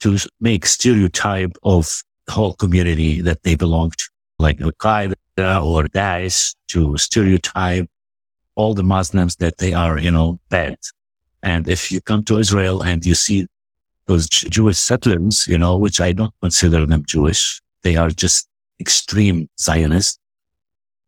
[0.01, 4.05] to make stereotype of whole community that they belong to,
[4.39, 7.89] like uh, Al-Qaeda or Daesh to stereotype
[8.55, 10.77] all the Muslims that they are, you know, bad.
[11.43, 13.47] And if you come to Israel and you see
[14.07, 18.49] those Jewish settlers, you know, which I don't consider them Jewish, they are just
[18.81, 20.19] extreme Zionists.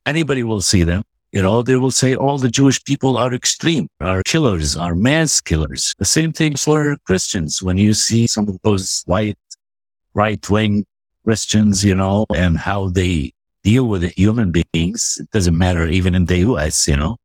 [0.06, 3.88] Anybody will see them you know, they will say all the Jewish people are extreme,
[4.00, 5.94] are killers, are mass killers.
[5.98, 7.62] The same thing for Christians.
[7.62, 9.38] When you see some of those white,
[10.14, 10.86] right wing
[11.24, 16.24] Christians, you know, and how they deal with human beings, it doesn't matter even in
[16.24, 17.16] the US, you know,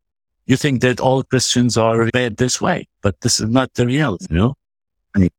[0.46, 4.28] you think that all Christians are bad this way, but this is not the reality,
[4.30, 4.56] you know.
[5.16, 5.30] I mean,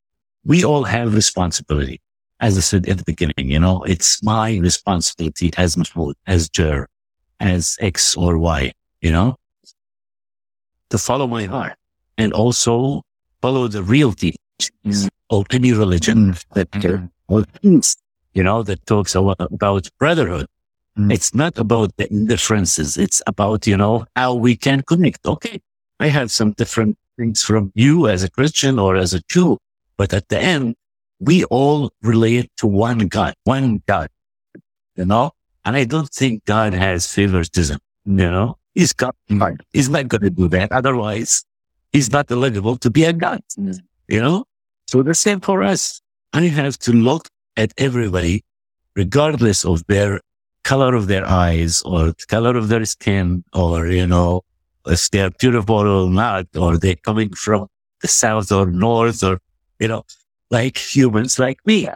[0.43, 2.01] we all have responsibility.
[2.39, 6.87] As I said at the beginning, you know, it's my responsibility as Mahmoud, as Jer,
[7.45, 9.35] as X or Y, you know,
[10.89, 11.75] to follow my heart
[12.17, 13.03] and also
[13.41, 15.09] follow the real teachings mm.
[15.29, 16.45] of any religion mm.
[16.53, 17.79] that, mm-hmm.
[18.33, 20.47] you know, that talks about brotherhood.
[20.97, 21.13] Mm.
[21.13, 22.97] It's not about the differences.
[22.97, 25.25] It's about, you know, how we can connect.
[25.25, 25.61] Okay.
[25.99, 29.59] I have some different things from you as a Christian or as a Jew,
[29.97, 30.75] but at the end,
[31.19, 34.09] we all relate to one God, one God,
[34.95, 35.31] you know?
[35.65, 37.79] And I don't think God has favoritism.
[38.05, 39.13] You know, he's God.
[39.73, 40.71] He's not going to do that.
[40.71, 41.43] Otherwise,
[41.91, 43.41] he's not eligible to be a God.
[43.57, 44.45] You know,
[44.87, 46.01] so the same for us.
[46.33, 48.43] I have to look at everybody,
[48.95, 50.21] regardless of their
[50.63, 54.41] color of their eyes or the color of their skin or, you know,
[54.85, 57.67] if they're beautiful or not, or they're coming from
[58.01, 59.39] the south or north or,
[59.79, 60.03] you know,
[60.51, 61.87] like humans like me.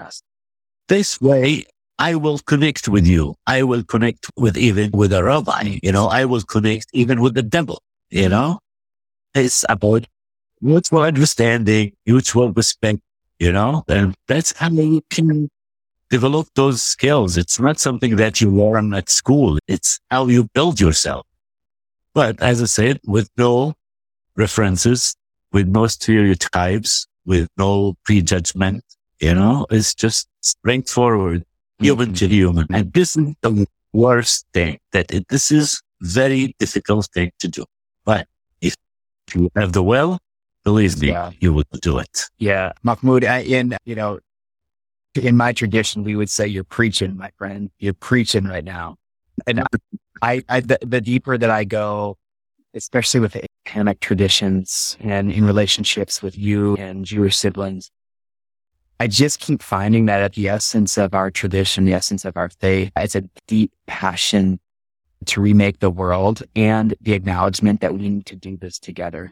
[0.88, 1.66] This way,
[2.00, 3.36] I will connect with you.
[3.46, 7.34] I will connect with even with a rabbi, you know, I will connect even with
[7.34, 8.60] the devil, you know,
[9.36, 10.08] it's about
[10.62, 13.00] mutual understanding, mutual respect,
[13.38, 15.50] you know, and that's how you can
[16.10, 17.36] develop those skills.
[17.36, 19.60] It's not something that you learn at school.
[19.68, 21.26] It's how you build yourself.
[22.14, 23.76] But as I said, with no
[24.38, 25.16] references,
[25.52, 28.84] with no stereotypes, with no prejudgment,
[29.20, 31.44] you know, it's just straightforward
[31.80, 32.68] human to human.
[32.72, 37.66] And this is the worst thing that it, this is very difficult thing to do.
[38.06, 38.28] But
[38.62, 38.76] if
[39.34, 40.20] you have the will,
[40.64, 41.32] believe me, yeah.
[41.40, 42.26] you will do it.
[42.38, 42.74] Yeah.
[42.84, 44.20] Mahmoud, I, in, you know,
[45.16, 47.72] in my tradition, we would say you're preaching, my friend.
[47.80, 48.96] You're preaching right now.
[49.48, 49.64] And
[50.22, 52.18] I, I the, the deeper that I go,
[52.74, 57.90] especially with the Abrahamic traditions and in relationships with you and Jewish siblings,
[59.02, 62.50] I just keep finding that at the essence of our tradition, the essence of our
[62.50, 64.60] faith, it's a deep passion
[65.26, 69.32] to remake the world and the acknowledgement that we need to do this together.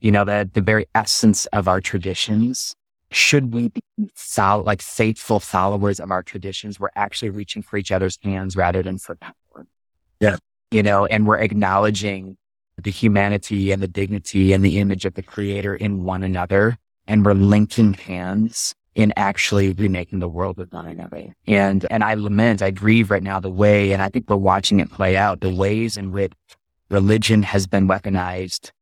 [0.00, 2.76] You know, that the very essence of our traditions,
[3.10, 3.80] should we be
[4.14, 8.84] sol- like faithful followers of our traditions, we're actually reaching for each other's hands rather
[8.84, 9.66] than for power.
[10.20, 10.36] Yeah.
[10.70, 12.36] You know, and we're acknowledging
[12.80, 16.78] the humanity and the dignity and the image of the creator in one another.
[17.08, 21.32] And we're linking hands in actually remaking the world with one another.
[21.46, 24.80] And, and I lament, I grieve right now the way, and I think we're watching
[24.80, 26.32] it play out, the ways in which
[26.90, 28.72] religion has been weaponized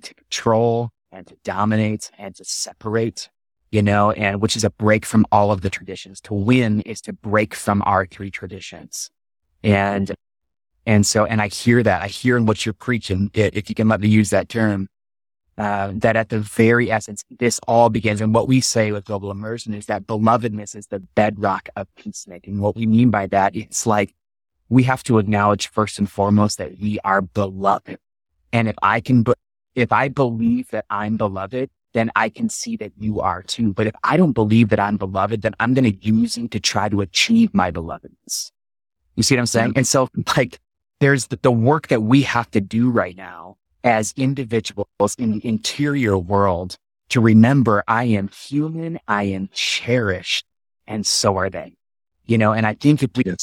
[0.00, 3.28] to control and to dominate and to separate,
[3.70, 6.22] you know, and which is a break from all of the traditions.
[6.22, 9.10] To win is to break from our three traditions.
[9.62, 10.10] And,
[10.86, 12.00] and so, and I hear that.
[12.00, 14.88] I hear in what you're preaching, if you can let me use that term,
[15.58, 18.20] uh, that at the very essence, this all begins.
[18.20, 22.60] And what we say with global immersion is that belovedness is the bedrock of peacemaking.
[22.60, 24.14] What we mean by that, it's like
[24.68, 27.98] we have to acknowledge first and foremost that we are beloved.
[28.52, 29.24] And if I can,
[29.74, 33.72] if I believe that I'm beloved, then I can see that you are too.
[33.72, 36.60] But if I don't believe that I'm beloved, then I'm going to use you to
[36.60, 38.50] try to achieve my belovedness.
[39.14, 39.72] You see what I'm saying?
[39.76, 40.58] And so like
[41.00, 43.56] there's the, the work that we have to do right now
[43.86, 45.38] as individuals in mm-hmm.
[45.38, 46.76] the interior world
[47.08, 50.44] to remember I am human, I am cherished,
[50.88, 51.74] and so are they.
[52.26, 53.36] You know, and I think if we can,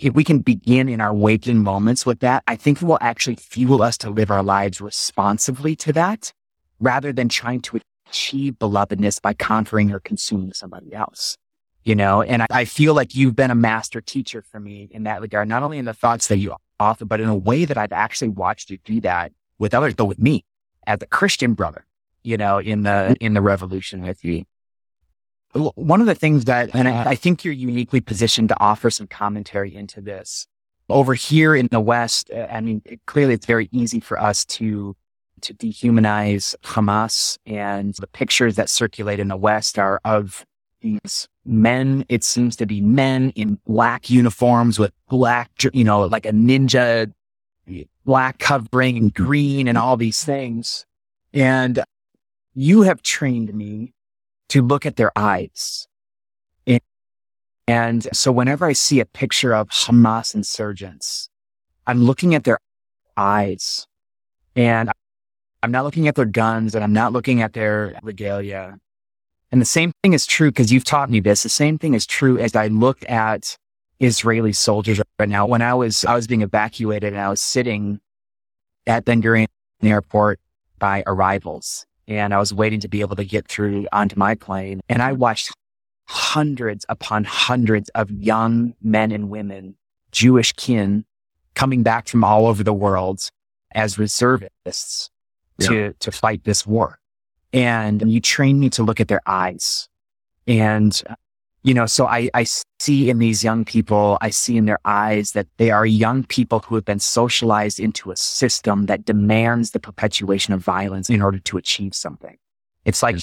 [0.00, 3.36] if we can begin in our waking moments with that, I think it will actually
[3.36, 6.32] fuel us to live our lives responsively to that
[6.80, 11.36] rather than trying to achieve belovedness by conquering or consuming somebody else.
[11.84, 15.02] You know, and I, I feel like you've been a master teacher for me in
[15.02, 17.76] that regard, not only in the thoughts that you offer, but in a way that
[17.76, 20.44] I've actually watched you do that with others, but with me
[20.86, 21.86] as a Christian brother,
[22.24, 24.44] you know, in the, in the revolution with you.
[25.52, 29.06] One of the things that, and I, I think you're uniquely positioned to offer some
[29.06, 30.48] commentary into this
[30.88, 32.30] over here in the West.
[32.30, 34.96] Uh, I mean, clearly it's very easy for us to,
[35.42, 40.44] to dehumanize Hamas and the pictures that circulate in the West are of
[40.80, 46.26] these men, it seems to be men in black uniforms with black, you know, like
[46.26, 47.12] a ninja,
[48.04, 50.84] black covering green and all these things.
[51.32, 51.82] And
[52.54, 53.92] you have trained me
[54.48, 55.86] to look at their eyes.
[56.66, 56.80] And,
[57.66, 61.28] and so whenever I see a picture of Hamas insurgents,
[61.86, 62.58] I'm looking at their
[63.16, 63.86] eyes
[64.56, 64.90] and
[65.62, 68.78] I'm not looking at their guns and I'm not looking at their regalia.
[69.52, 71.42] And the same thing is true because you've taught me this.
[71.42, 73.56] The same thing is true as I look at
[74.00, 75.46] Israeli soldiers right now.
[75.46, 78.00] When I was, I was being evacuated and I was sitting
[78.86, 79.46] at Ben Gurion
[79.82, 80.40] airport
[80.78, 84.80] by arrivals and I was waiting to be able to get through onto my plane
[84.88, 85.52] and I watched
[86.08, 89.76] hundreds upon hundreds of young men and women,
[90.10, 91.04] Jewish kin
[91.54, 93.28] coming back from all over the world
[93.72, 95.10] as reservists
[95.58, 95.68] yeah.
[95.68, 96.98] to, to fight this war.
[97.52, 99.88] And you trained me to look at their eyes.
[100.46, 101.00] And,
[101.62, 102.46] you know, so I, I
[102.78, 106.60] see in these young people, I see in their eyes that they are young people
[106.60, 111.38] who have been socialized into a system that demands the perpetuation of violence in order
[111.38, 112.38] to achieve something.
[112.84, 113.18] It's like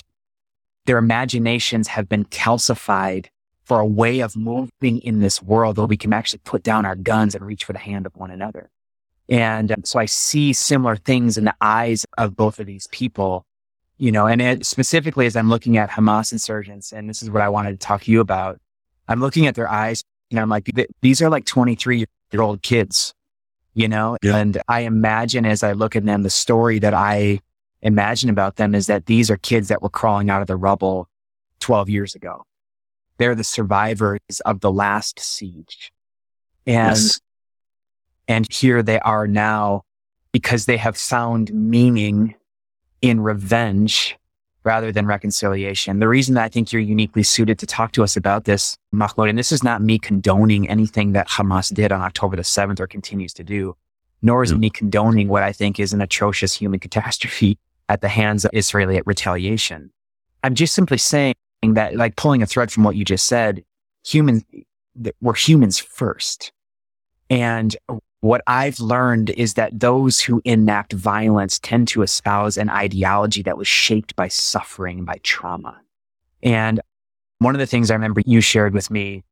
[0.86, 3.28] their imaginations have been calcified
[3.64, 6.96] for a way of moving in this world where we can actually put down our
[6.96, 8.70] guns and reach for the hand of one another.
[9.30, 13.46] And um, so I see similar things in the eyes of both of these people,
[13.98, 17.42] you know, and it, specifically as I'm looking at Hamas insurgents, and this is what
[17.42, 18.60] I wanted to talk to you about.
[19.08, 20.70] I'm looking at their eyes and I'm like,
[21.02, 23.14] these are like 23 year old kids,
[23.74, 24.38] you know, yeah.
[24.38, 27.40] and I imagine as I look at them, the story that I
[27.82, 31.08] imagine about them is that these are kids that were crawling out of the rubble
[31.60, 32.44] 12 years ago.
[33.18, 35.92] They're the survivors of the last siege.
[36.66, 37.22] And yes.
[38.28, 39.84] And here they are now
[40.34, 42.36] because they have found meaning
[43.02, 44.18] in revenge
[44.64, 46.00] rather than reconciliation.
[46.00, 49.30] The reason that I think you're uniquely suited to talk to us about this, Mahmoud,
[49.30, 52.88] and this is not me condoning anything that Hamas did on October the 7th or
[52.88, 53.78] continues to do,
[54.22, 54.62] nor is it mm.
[54.62, 59.02] me condoning what I think is an atrocious human catastrophe at the hands of Israeli
[59.06, 59.90] retaliation.
[60.44, 63.64] I'm just simply saying that, like pulling a thread from what you just said,
[64.06, 64.44] humans,
[65.22, 66.52] we're humans first.
[67.30, 67.76] And
[68.22, 73.58] what I've learned is that those who enact violence tend to espouse an ideology that
[73.58, 75.80] was shaped by suffering, by trauma.
[76.42, 76.82] And
[77.40, 79.24] one of the things I remember you shared with me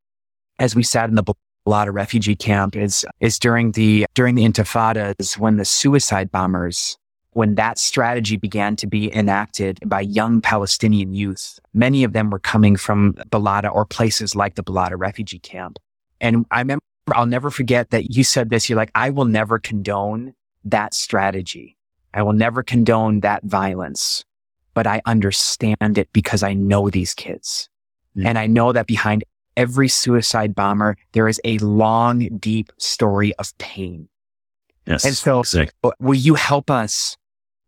[0.58, 1.24] as we sat in the
[1.66, 6.96] Balata refugee camp is, is during the, during the intifadas when the suicide bombers,
[7.32, 12.38] when that strategy began to be enacted by young Palestinian youth, many of them were
[12.38, 15.78] coming from Balata or places like the Balata refugee camp.
[16.20, 16.84] And I remember
[17.14, 18.68] I'll never forget that you said this.
[18.68, 20.34] You're like, I will never condone
[20.64, 21.76] that strategy.
[22.12, 24.24] I will never condone that violence,
[24.74, 27.68] but I understand it because I know these kids.
[28.16, 28.26] Mm.
[28.26, 29.24] And I know that behind
[29.56, 34.08] every suicide bomber, there is a long, deep story of pain.
[34.86, 35.04] Yes.
[35.04, 35.92] And so exactly.
[36.00, 37.16] will you help us?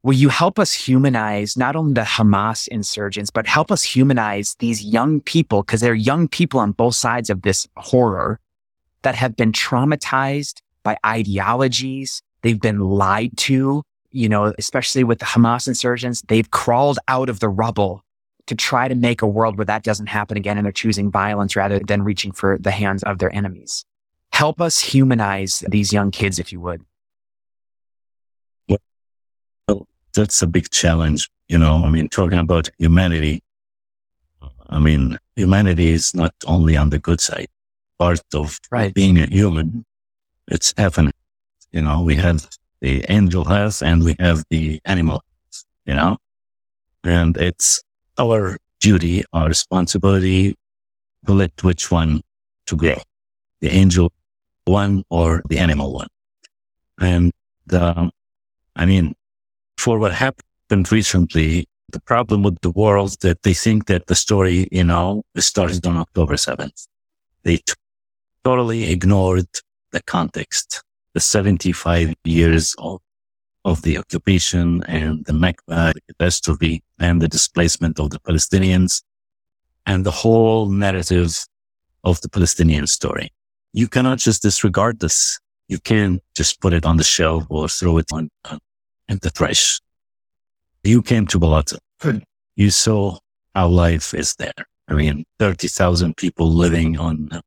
[0.03, 4.83] Will you help us humanize not only the Hamas insurgents, but help us humanize these
[4.83, 5.63] young people?
[5.63, 8.41] Cause they're young people on both sides of this horror
[9.03, 12.23] that have been traumatized by ideologies.
[12.43, 16.23] They've been lied to, you know, especially with the Hamas insurgents.
[16.23, 18.05] They've crawled out of the rubble
[18.47, 20.57] to try to make a world where that doesn't happen again.
[20.57, 23.85] And they're choosing violence rather than reaching for the hands of their enemies.
[24.33, 26.83] Help us humanize these young kids, if you would.
[29.67, 31.29] Well, that's a big challenge.
[31.49, 33.43] You know, I mean, talking about humanity,
[34.69, 37.49] I mean, humanity is not only on the good side
[37.99, 38.95] part of right.
[38.95, 39.85] being a human.
[40.47, 41.11] It's heaven.
[41.73, 42.49] You know, we have
[42.81, 45.23] the angel health and we have the animal,
[45.85, 46.17] you know,
[47.05, 47.83] and it's
[48.19, 50.57] our duty, our responsibility
[51.27, 52.23] to let which one
[52.67, 52.97] to go,
[53.61, 54.13] the angel
[54.65, 56.09] one or the animal one.
[57.01, 57.33] And,
[57.73, 58.11] uh,
[58.77, 59.15] I mean,
[59.77, 64.69] for what happened recently, the problem with the world that they think that the story,
[64.71, 66.87] you know, started on October 7th.
[67.45, 67.59] They
[68.49, 69.51] totally ignored
[69.93, 70.83] the context,
[71.13, 72.99] the 75 years of,
[73.67, 79.03] of the occupation and the Nakba the catastrophe and the displacement of the Palestinians
[79.85, 81.45] and the whole narrative
[82.05, 83.31] of the Palestinian story.
[83.75, 85.39] You cannot just disregard this.
[85.69, 88.61] You can't just put it on the shelf or throw it on, on
[89.11, 89.79] in the trash.
[90.85, 91.81] You came to Balata.
[92.57, 93.19] You saw
[93.55, 94.63] how life is there.
[94.89, 97.43] I mean, 30,000 people living on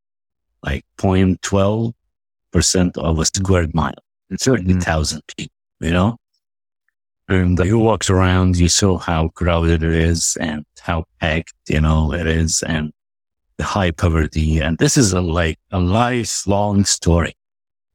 [0.63, 3.93] like 0.12% of a square mile.
[4.29, 5.25] It's 30,000 mm-hmm.
[5.37, 6.17] people, you know?
[7.27, 12.13] And you walked around, you saw how crowded it is and how packed, you know,
[12.13, 12.63] it is.
[12.63, 12.91] And
[13.61, 14.59] the high poverty.
[14.59, 17.33] And this is a, like a lifelong story.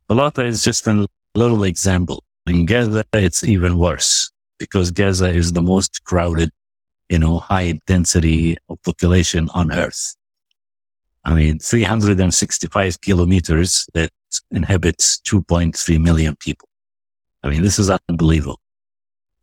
[0.09, 2.23] Balata is just a little example.
[2.47, 6.51] In Gaza, it's even worse because Gaza is the most crowded,
[7.09, 10.15] you know, high density of population on earth.
[11.27, 14.11] I mean, 365 kilometers that
[14.53, 16.69] inhabits 2.3 million people.
[17.43, 18.61] I mean, this is unbelievable.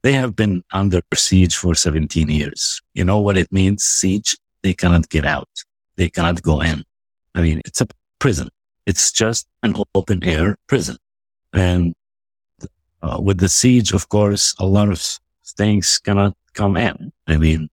[0.02, 2.82] They have been under siege for 17 years.
[2.94, 3.84] You know what it means?
[3.84, 4.38] Siege.
[4.62, 5.50] They cannot get out.
[5.98, 6.86] They cannot go in.
[7.36, 8.48] I mean, it's a prison.
[8.86, 10.96] It's just an open air prison.
[11.52, 11.94] And
[13.02, 15.20] uh, with the siege, of course, a lot of
[15.58, 17.12] things cannot come in.
[17.28, 17.70] I mean,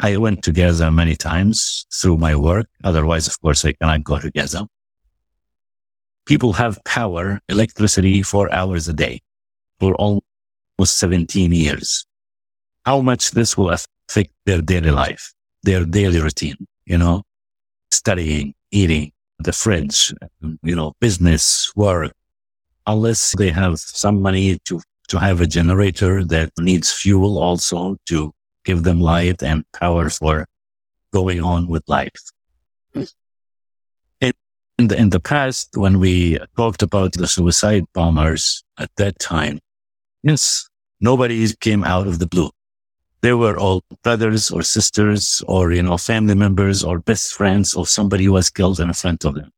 [0.00, 2.66] I went to Gaza many times through my work.
[2.84, 4.66] Otherwise, of course, I cannot go to Gaza.
[6.26, 9.20] People have power, electricity four hours a day
[9.80, 12.06] for almost 17 years.
[12.84, 15.32] How much this will affect their daily life,
[15.62, 17.22] their daily routine, you know,
[17.90, 20.12] studying, eating, the fridge,
[20.62, 22.12] you know, business, work,
[22.86, 28.32] unless they have some money to, to have a generator that needs fuel also to
[28.68, 30.46] give them light and power for
[31.10, 32.22] going on with life.
[34.80, 39.58] In the, in the past, when we talked about the suicide bombers at that time,
[40.22, 40.68] yes,
[41.00, 42.50] nobody came out of the blue.
[43.22, 47.86] They were all brothers or sisters or, you know, family members or best friends or
[47.86, 49.50] somebody who was killed in front of them.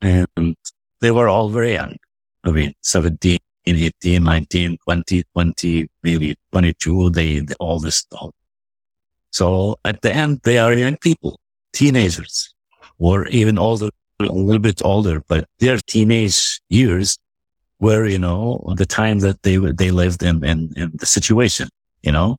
[0.00, 0.56] And
[1.00, 1.96] they were all very young.
[2.44, 8.32] I mean, 17, 18, 19, 20, 20, maybe 22, they, they all this all.
[9.30, 11.40] So at the end, they are young people,
[11.72, 12.54] teenagers,
[12.98, 13.88] or even older,
[14.20, 17.18] a little bit older, but their teenage years
[17.80, 21.68] were, you know, the time that they they lived in, in, in the situation,
[22.02, 22.36] you know,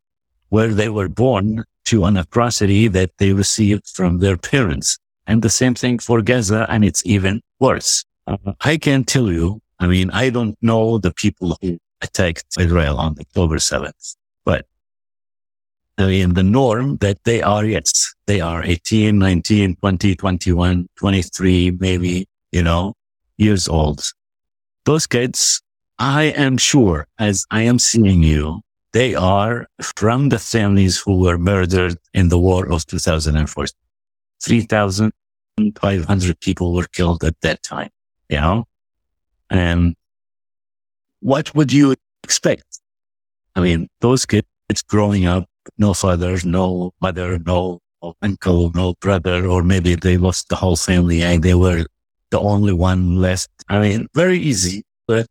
[0.49, 4.97] where they were born to an atrocity that they received from their parents.
[5.25, 8.05] And the same thing for Gaza, and it's even worse.
[8.27, 12.97] Uh, I can tell you I mean, I don't know the people who attacked Israel
[12.97, 14.15] on October 7th,
[14.45, 14.65] but
[15.97, 21.71] I mean, the norm that they are, yes, they are 18, 19, 20, 21, 23,
[21.79, 22.95] maybe, you know,
[23.37, 24.03] years old.
[24.85, 25.61] Those kids,
[25.99, 28.61] I am sure, as I am seeing you,
[28.91, 33.65] they are from the families who were murdered in the war of 2004.
[34.41, 37.89] 3,500 people were killed at that time,
[38.29, 38.65] you know?
[39.53, 39.95] And
[41.19, 42.79] what would you expect?
[43.55, 44.47] I mean, those kids
[44.87, 45.45] growing up,
[45.77, 47.79] no father, no mother, no
[48.21, 51.85] uncle, no brother, or maybe they lost the whole family and they were
[52.31, 53.49] the only one left.
[53.69, 55.27] I mean, very easy, but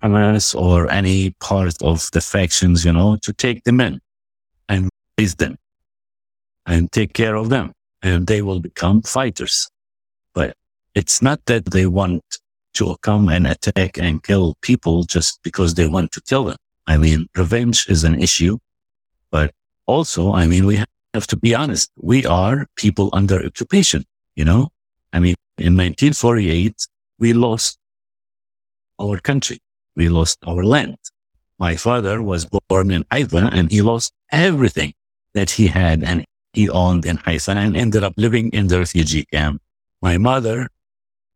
[0.00, 4.00] Hamas or any part of the factions, you know, to take them in
[4.68, 4.88] and
[5.18, 5.58] raise them
[6.64, 7.72] and take care of them
[8.02, 9.68] and they will become fighters.
[10.32, 10.56] But
[10.94, 12.22] it's not that they want
[12.74, 16.56] to come and attack and kill people just because they want to kill them.
[16.86, 18.58] I mean, revenge is an issue,
[19.30, 19.52] but
[19.86, 20.76] also, I mean, we
[21.14, 21.90] have to be honest.
[21.96, 24.04] We are people under occupation,
[24.34, 24.70] you know?
[25.12, 26.86] I mean, in 1948,
[27.18, 27.78] we lost
[29.00, 29.58] our country.
[29.94, 30.96] We lost our land.
[31.58, 34.94] My father was born in Haifa and he lost everything
[35.34, 39.24] that he had and he owned in Haifa and ended up living in the refugee
[39.24, 39.62] camp.
[40.00, 40.68] My mother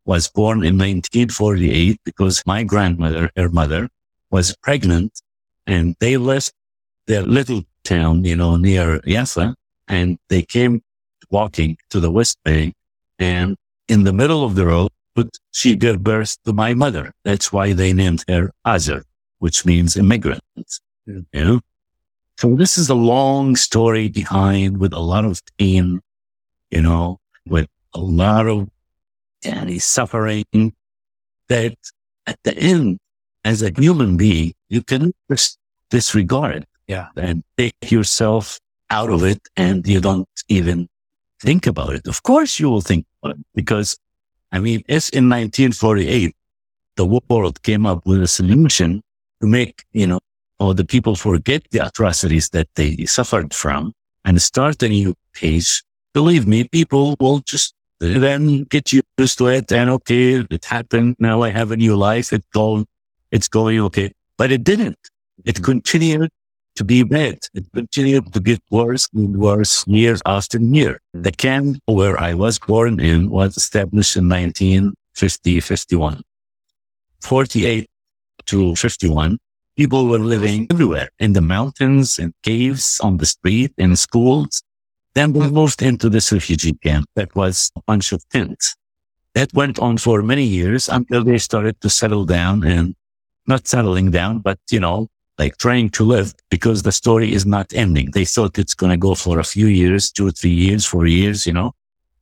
[0.07, 3.89] was born in 1948 because my grandmother, her mother,
[4.31, 5.21] was pregnant
[5.67, 6.53] and they left
[7.07, 9.53] their little town, you know, near Jaffa
[9.87, 10.81] and they came
[11.29, 12.73] walking to the West Bank
[13.19, 13.57] and
[13.89, 17.11] in the middle of the road, but she gave birth to my mother.
[17.25, 19.03] That's why they named her Azar,
[19.39, 20.41] which means immigrant,
[21.05, 21.59] you know?
[22.37, 25.99] So this is a long story behind with a lot of pain,
[26.71, 28.69] you know, with a lot of
[29.47, 30.73] and he's suffering
[31.47, 31.77] that
[32.25, 32.99] at the end,
[33.43, 35.57] as a human being, you can just
[35.89, 37.07] disregard yeah.
[37.15, 40.87] and take yourself out of it and you don't even
[41.41, 42.07] think about it.
[42.07, 43.97] Of course you will think about it because
[44.51, 46.35] I mean, if in 1948,
[46.95, 49.01] the world came up with a solution
[49.41, 50.19] to make, you know,
[50.59, 53.93] all the people forget the atrocities that they suffered from
[54.25, 55.83] and start a new page,
[56.13, 61.15] believe me, people will just then get used to it and okay, it happened.
[61.19, 62.31] Now I have a new life.
[62.31, 62.85] It's going,
[63.31, 64.13] it's going okay.
[64.37, 64.99] But it didn't.
[65.45, 65.63] It mm-hmm.
[65.63, 66.29] continued
[66.75, 67.39] to be bad.
[67.53, 70.99] It continued to get worse and worse year after year.
[71.13, 76.21] The camp where I was born in was established in 1950, 51.
[77.21, 77.89] 48
[78.45, 79.39] to 51,
[79.75, 84.61] people were living everywhere in the mountains, in caves, on the street, in schools.
[85.17, 88.75] Then we moved into this refugee camp that was a bunch of tents.
[89.33, 92.95] That went on for many years until they started to settle down and
[93.47, 95.07] not settling down, but you know,
[95.39, 98.11] like trying to live because the story is not ending.
[98.11, 101.07] They thought it's going to go for a few years, two or three years, four
[101.07, 101.71] years, you know,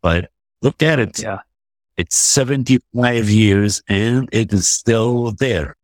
[0.01, 0.29] but
[0.61, 1.21] look at it.
[1.21, 1.39] Yeah.
[1.97, 5.75] It's 75 years and it is still there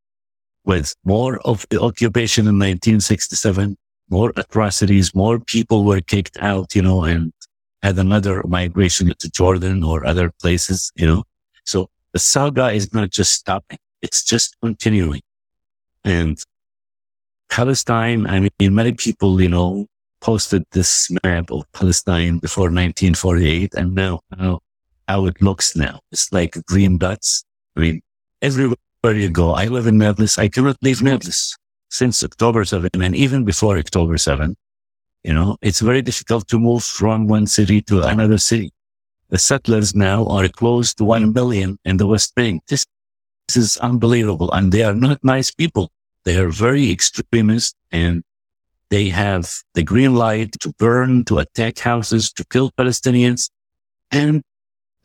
[0.64, 3.76] with more of the occupation in 1967,
[4.12, 7.32] more atrocities, more people were kicked out, you know, and
[7.82, 11.24] had another migration to Jordan or other places, you know.
[11.66, 13.80] So the saga is not just stopping.
[14.02, 15.22] It's just continuing.
[16.04, 16.38] And
[17.50, 19.88] Palestine, I mean, many people, you know,
[20.20, 24.60] posted this map of Palestine before 1948 and now how,
[25.08, 26.00] how it looks now.
[26.12, 27.44] It's like green dots.
[27.76, 28.02] I mean,
[28.42, 30.38] everywhere you go, I live in Nablus.
[30.38, 31.56] I cannot leave Nablus
[31.92, 34.56] since October 7 and even before October 7.
[35.24, 38.72] You know, it's very difficult to move from one city to another city.
[39.30, 42.64] The settlers now are close to 1 million in the West Bank.
[42.68, 42.86] This,
[43.48, 44.52] this is unbelievable.
[44.52, 45.92] And they are not nice people.
[46.24, 48.24] They are very extremist and
[48.90, 53.50] they have the green light to burn, to attack houses, to kill Palestinians.
[54.12, 54.44] And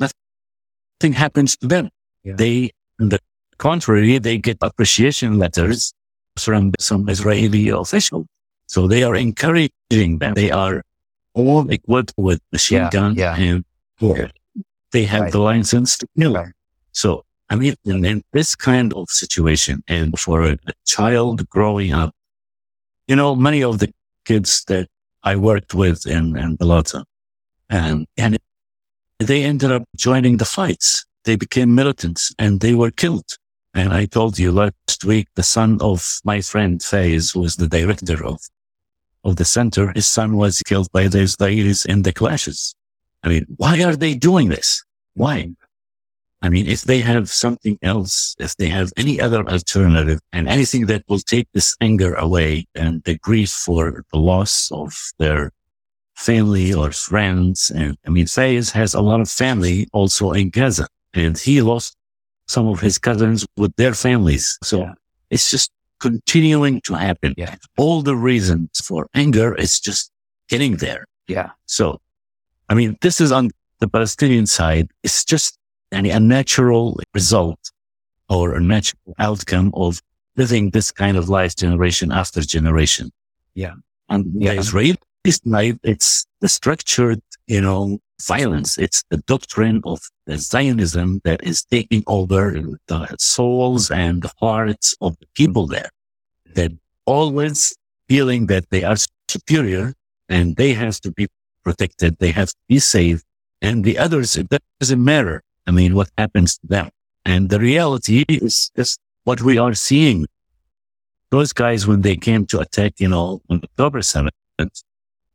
[0.01, 1.91] nothing happens to them.
[2.25, 2.35] Yeah.
[2.37, 2.71] They,
[3.01, 3.21] on the
[3.59, 5.93] contrary, they get appreciation letters
[6.39, 8.27] from some Israeli official.
[8.67, 10.35] So they are encouraging them.
[10.35, 10.83] They are
[11.35, 13.37] all equipped with machine yeah, guns yeah.
[13.37, 13.65] and
[14.93, 15.33] they have right.
[15.33, 16.35] the license to kill.
[16.35, 16.53] Right.
[16.93, 21.93] So, I mean, in, in, this kind of situation and for a, a child growing
[21.93, 22.15] up,
[23.07, 23.93] you know, many of the
[24.25, 24.89] kids that
[25.23, 27.05] I worked with in, in Balata
[27.69, 28.39] and, um, and
[29.19, 31.05] they ended up joining the fights.
[31.25, 33.29] They became militants and they were killed.
[33.77, 37.69] And I told you last week, the son of my friend Faiz, who is the
[37.69, 38.41] director of,
[39.23, 42.75] of the center, his son was killed by the Israelis in the clashes.
[43.23, 44.83] I mean, why are they doing this?
[45.13, 45.51] Why?
[46.41, 50.87] I mean, if they have something else, if they have any other alternative and anything
[50.87, 55.51] that will take this anger away and the grief for the loss of their
[56.15, 57.71] family or friends.
[57.71, 61.95] And I mean, Faiz has a lot of family also in Gaza and he lost
[62.47, 64.59] some of his cousins with their families.
[64.63, 64.95] So yeah.
[65.31, 65.71] it's just
[66.01, 67.35] continuing to happen.
[67.37, 67.57] Yeah.
[67.77, 70.11] All the reasons for anger is just
[70.49, 71.07] getting there.
[71.29, 71.51] Yeah.
[71.67, 72.01] So,
[72.69, 74.91] I mean, this is on the Palestinian side.
[75.03, 75.59] It's just
[75.93, 77.73] an, a natural result
[78.29, 80.01] or a natural outcome of
[80.37, 83.11] living this kind of life generation after generation.
[83.55, 83.75] Yeah.
[84.09, 84.53] And yeah.
[84.53, 88.79] the Israeli side, it's the structured, you know, violence.
[88.79, 92.59] It's the doctrine of the Zionism that is taking over
[92.89, 95.91] the souls and the hearts of the people there.
[96.55, 96.73] That
[97.05, 97.77] always
[98.09, 98.97] feeling that they are
[99.29, 99.95] superior
[100.29, 101.29] and they have to be
[101.63, 102.19] protected.
[102.19, 103.23] They have to be safe.
[103.63, 104.49] And the others, it
[104.81, 105.43] doesn't matter.
[105.67, 106.91] I mean, what happens to them?
[107.25, 110.27] And the reality is just what we are seeing.
[111.31, 114.31] Those guys, when they came to attack, you know, on October 7th,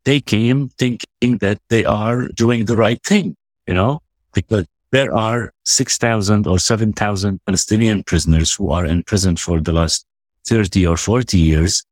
[0.06, 3.36] they came thinking that they are doing the right thing,
[3.68, 4.02] you know,
[4.34, 10.06] because there are 6,000 or 7,000 Palestinian prisoners who are in prison for the last
[10.48, 11.84] 30 or 40 years.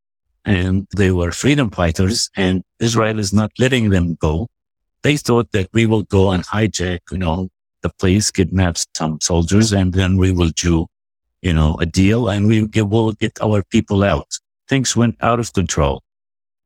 [0.46, 4.48] And they were freedom fighters and Israel is not letting them go.
[5.04, 7.50] They thought that we will go and hijack, you know,
[7.82, 10.88] the place, kidnap some soldiers and then we will do,
[11.42, 14.28] you know, a deal and we will get our people out.
[14.68, 16.04] Things went out of control.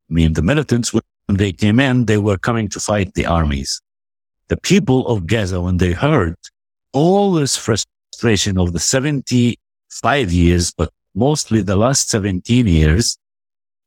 [0.10, 3.82] I mean, the militants when they came in, they were coming to fight the armies.
[4.50, 6.36] The people of Gaza, when they heard
[6.92, 13.18] all this frustration of the 75 years, but mostly the last 17 years,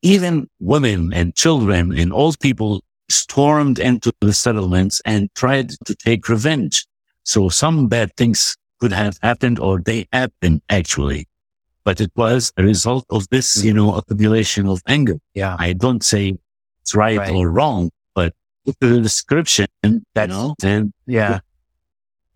[0.03, 6.29] even women and children and old people stormed into the settlements and tried to take
[6.29, 6.87] revenge.
[7.23, 11.27] So some bad things could have happened or they happened actually.
[11.85, 15.19] But it was a result of this, you know, accumulation of anger.
[15.35, 15.57] Yeah.
[15.59, 16.37] I don't say
[16.87, 17.35] it's right, right.
[17.35, 18.33] or wrong, but
[18.79, 21.41] the description, that's, you know, and yeah,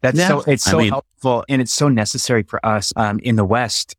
[0.00, 0.26] that's yeah.
[0.26, 3.44] so, it's so I mean, helpful and it's so necessary for us, um, in the
[3.44, 3.94] West.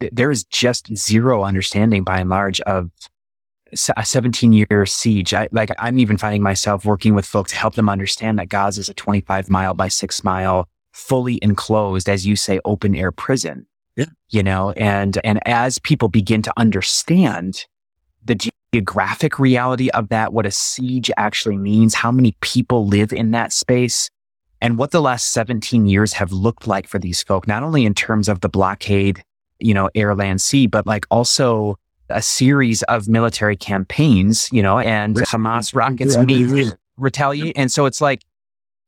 [0.00, 2.90] There is just zero understanding by and large of
[3.96, 5.32] a 17 year siege.
[5.32, 8.80] I, like I'm even finding myself working with folks to help them understand that Gaza
[8.80, 13.66] is a 25 mile by six mile, fully enclosed, as you say, open air prison.
[13.94, 14.06] Yeah.
[14.30, 17.66] You know, and, and as people begin to understand
[18.24, 23.30] the geographic reality of that, what a siege actually means, how many people live in
[23.30, 24.10] that space,
[24.60, 27.94] and what the last 17 years have looked like for these folk, not only in
[27.94, 29.22] terms of the blockade,
[29.58, 34.78] you know, air, land, sea, but like also a series of military campaigns, you know,
[34.78, 37.56] and Hamas rockets meet retaliate.
[37.56, 38.22] And so it's like,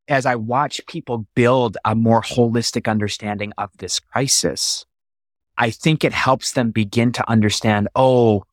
[0.08, 4.86] as I watch people build a more holistic understanding of this crisis,
[5.58, 8.44] I think it helps them begin to understand, oh,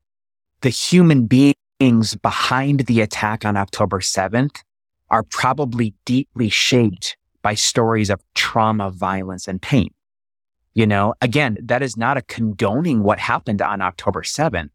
[0.65, 4.63] the human beings behind the attack on October 7th
[5.11, 9.93] are probably deeply shaped by stories of trauma, violence, and pain.
[10.73, 14.71] You know, again, that is not a condoning what happened on October 7th.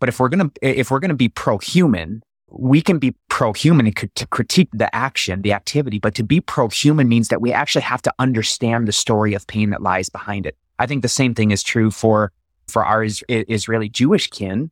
[0.00, 3.84] But if we're going to, if we're going to be pro-human, we can be pro-human
[3.84, 7.82] and to critique the action, the activity, but to be pro-human means that we actually
[7.82, 10.56] have to understand the story of pain that lies behind it.
[10.78, 12.32] I think the same thing is true for,
[12.66, 14.70] for our Israeli Jewish kin.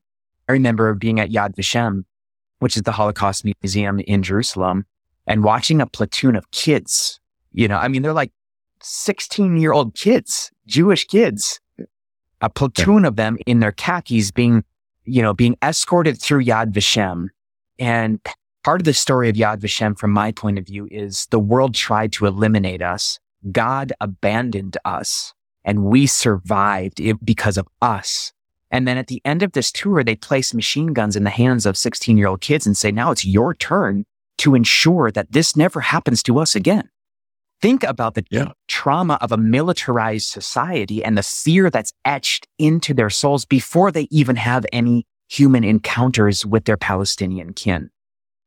[0.49, 2.05] I remember being at Yad Vashem,
[2.59, 4.85] which is the Holocaust Museum in Jerusalem
[5.27, 7.21] and watching a platoon of kids,
[7.53, 8.33] you know, I mean, they're like
[8.83, 11.61] 16 year old kids, Jewish kids,
[12.41, 14.65] a platoon of them in their khakis being,
[15.05, 17.29] you know, being escorted through Yad Vashem
[17.79, 18.21] and
[18.63, 21.75] part of the story of Yad Vashem, from my point of view, is the world
[21.75, 23.19] tried to eliminate us.
[23.51, 25.35] God abandoned us
[25.65, 28.33] and we survived because of us.
[28.73, 31.67] And then at the end of this tour, they place machine guns in the hands
[31.67, 34.05] of 16 year old kids and say, now it's your turn
[34.39, 36.89] to ensure that this never happens to us again.
[37.61, 38.53] Think about the yeah.
[38.67, 44.09] trauma of a militarized society and the fear that's etched into their souls before they
[44.11, 47.91] even have any human encounters with their Palestinian kin.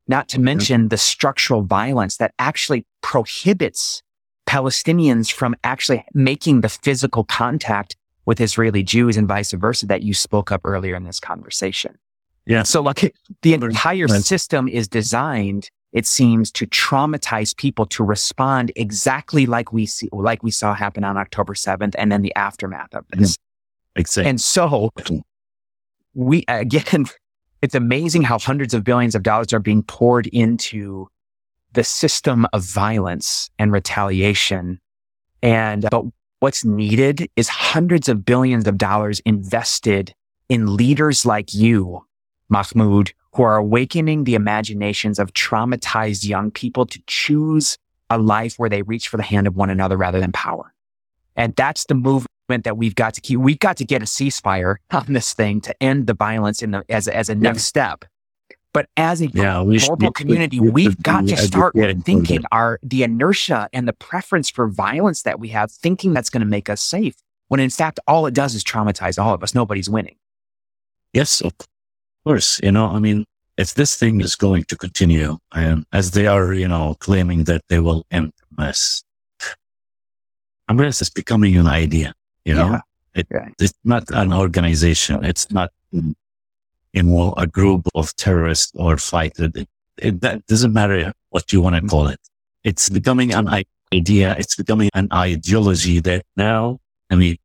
[0.08, 4.02] Not to mention the structural violence that actually prohibits
[4.48, 7.96] Palestinians from actually making the physical contact
[8.26, 11.98] with Israeli Jews and vice versa that you spoke up earlier in this conversation.
[12.46, 12.64] Yeah.
[12.64, 19.46] So like the entire system is designed, it seems, to traumatize people to respond exactly
[19.46, 23.06] like we see, like we saw happen on October 7th and then the aftermath of
[23.10, 23.38] this.
[23.96, 24.30] Exactly.
[24.30, 24.92] And so
[26.14, 27.06] we, again,
[27.62, 31.08] it's amazing how hundreds of billions of dollars are being poured into
[31.74, 34.80] the system of violence and retaliation.
[35.42, 36.06] And, but
[36.46, 40.14] what's needed is hundreds of billions of dollars invested
[40.48, 42.06] in leaders like you,
[42.50, 47.80] Mahmoud, who are awakening the imaginations of traumatized young people to choose
[48.12, 50.72] a life where they reach for the hand of one another rather than power.
[51.36, 52.28] And that's the movement
[52.64, 53.40] that we've got to keep.
[53.40, 56.86] We've got to get a ceasefire on this thing to end the violence in the,
[56.90, 58.06] as, as a next step.
[58.76, 63.70] But as a yeah, global community, we, we've got to start thinking our, the inertia
[63.72, 67.16] and the preference for violence that we have, thinking that's going to make us safe.
[67.48, 69.56] When in fact, all it does is traumatize all of us.
[69.56, 70.18] Nobody's winning.
[71.14, 71.54] Yes, of
[72.26, 72.60] course.
[72.62, 73.24] You know, I mean,
[73.56, 77.62] if this thing is going to continue and as they are, you know, claiming that
[77.70, 79.06] they will end mess,
[80.70, 82.14] Hamas it's becoming an idea.
[82.44, 82.82] You know, yeah.
[83.14, 83.48] It, yeah.
[83.58, 85.24] it's not an organization.
[85.24, 85.72] It's not,
[87.04, 89.52] know, a group of terrorists or fighters.
[89.56, 89.68] It,
[89.98, 92.20] it, that doesn't matter what you want to call it.
[92.64, 93.48] It's becoming an
[93.94, 94.36] idea.
[94.38, 96.80] It's becoming an ideology that now,
[97.10, 97.38] I mean,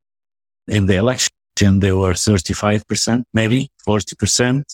[0.69, 4.65] in the election, they were 35%, maybe 40%.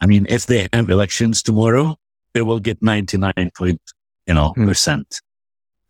[0.00, 1.96] I mean, if they have elections tomorrow,
[2.34, 3.80] they will get 99 point,
[4.26, 4.66] you know, hmm.
[4.66, 5.20] percent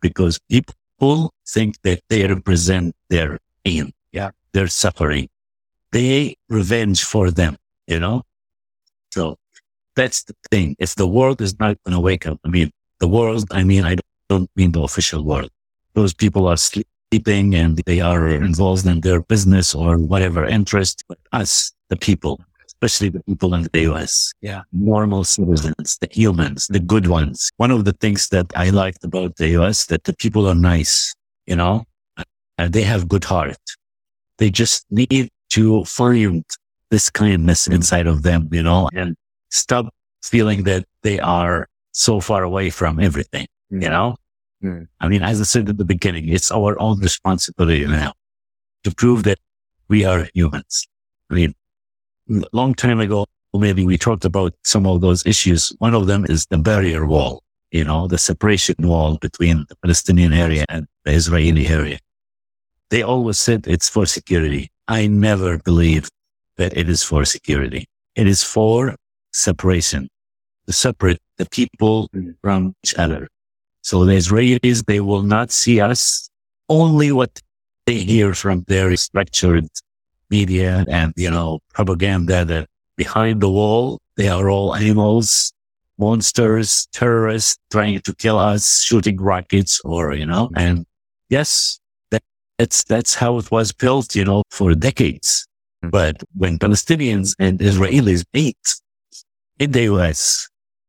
[0.01, 5.29] because people think that they represent their pain, yeah, their suffering.
[5.91, 7.57] They revenge for them,
[7.91, 8.23] you know?
[9.11, 9.37] So
[9.95, 10.75] that's the thing.
[10.79, 13.83] If the world is not going to wake up, I mean, the world, I mean,
[13.85, 13.97] I
[14.29, 15.49] don't mean the official world.
[15.93, 21.17] Those people are sleeping and they are involved in their business or whatever interest, but
[21.33, 24.33] us, the people, especially the people in the US.
[24.41, 24.61] Yeah.
[24.71, 27.51] Normal citizens, the humans, the good ones.
[27.57, 31.13] One of the things that I liked about the US that the people are nice,
[31.45, 31.83] you know,
[32.57, 33.59] and they have good heart.
[34.37, 36.45] They just need to find
[36.91, 39.15] this kindness inside of them, you know, and
[39.49, 44.15] stop feeling that they are so far away from everything, you know?
[44.63, 44.87] Mm.
[44.99, 48.13] I mean, as I said at the beginning, it's our own responsibility now
[48.83, 49.39] to prove that
[49.87, 50.87] we are humans.
[51.29, 51.55] I mean,
[52.53, 55.73] long time ago, maybe we talked about some of those issues.
[55.79, 60.33] One of them is the barrier wall, you know, the separation wall between the Palestinian
[60.33, 61.99] area and the Israeli area.
[62.89, 64.71] They always said it's for security.
[64.87, 66.11] I never believed
[66.57, 67.85] that it is for security.
[68.15, 68.95] It is for
[69.33, 70.09] separation,
[70.67, 72.35] to separate the people mm.
[72.41, 73.27] from each other.
[73.81, 76.29] So the Israelis, they will not see us
[76.69, 77.41] only what
[77.85, 79.67] they hear from their structured
[80.29, 85.51] media and, you know, propaganda that behind the wall, they are all animals,
[85.97, 90.85] monsters, terrorists trying to kill us, shooting rockets or, you know, and
[91.29, 91.79] yes,
[92.11, 92.21] that,
[92.57, 95.47] that's, that's how it was built, you know, for decades.
[95.81, 95.89] Hmm.
[95.89, 98.57] But when Palestinians and Israelis meet
[99.59, 100.47] in the US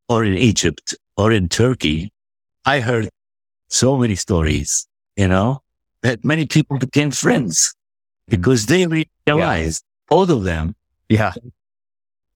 [0.08, 2.12] or in Egypt or in Turkey,
[2.64, 3.08] I heard
[3.68, 4.86] so many stories,
[5.16, 5.62] you know,
[6.02, 7.74] that many people became friends
[8.28, 10.16] because they realized yeah.
[10.16, 10.74] both of them.
[11.08, 11.32] Yeah.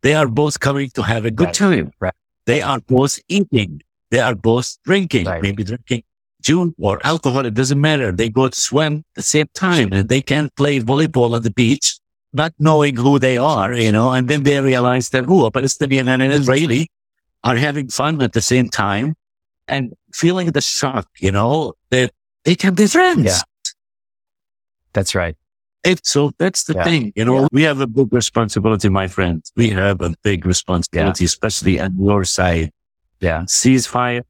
[0.02, 1.54] They are both coming to have a good right.
[1.54, 1.92] time.
[2.00, 2.14] Right.
[2.46, 3.82] They are both eating.
[4.10, 5.42] They are both drinking, right.
[5.42, 6.04] maybe drinking
[6.40, 7.44] June or alcohol.
[7.44, 8.12] It doesn't matter.
[8.12, 11.50] They go to swim at the same time and they can play volleyball on the
[11.50, 11.98] beach,
[12.36, 16.08] not knowing who they are, you know, and then they realize that, oh, a Palestinian
[16.08, 16.90] and an Israeli
[17.42, 19.14] are having fun at the same time
[19.68, 22.12] and feeling the shock, you know, that
[22.44, 23.24] they can be friends.
[23.24, 23.40] Yeah.
[24.92, 25.36] That's right.
[25.84, 26.84] It, so that's the yeah.
[26.84, 27.48] thing, you know, yeah.
[27.52, 29.44] we have a big responsibility, my friend.
[29.56, 31.26] We have a big responsibility, yeah.
[31.26, 32.72] especially on your side.
[33.20, 33.42] Yeah.
[33.42, 34.22] Ceasefire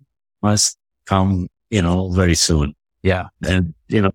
[0.42, 0.76] must
[1.07, 2.74] come, you know, very soon.
[3.02, 3.28] Yeah.
[3.42, 4.12] And, you know,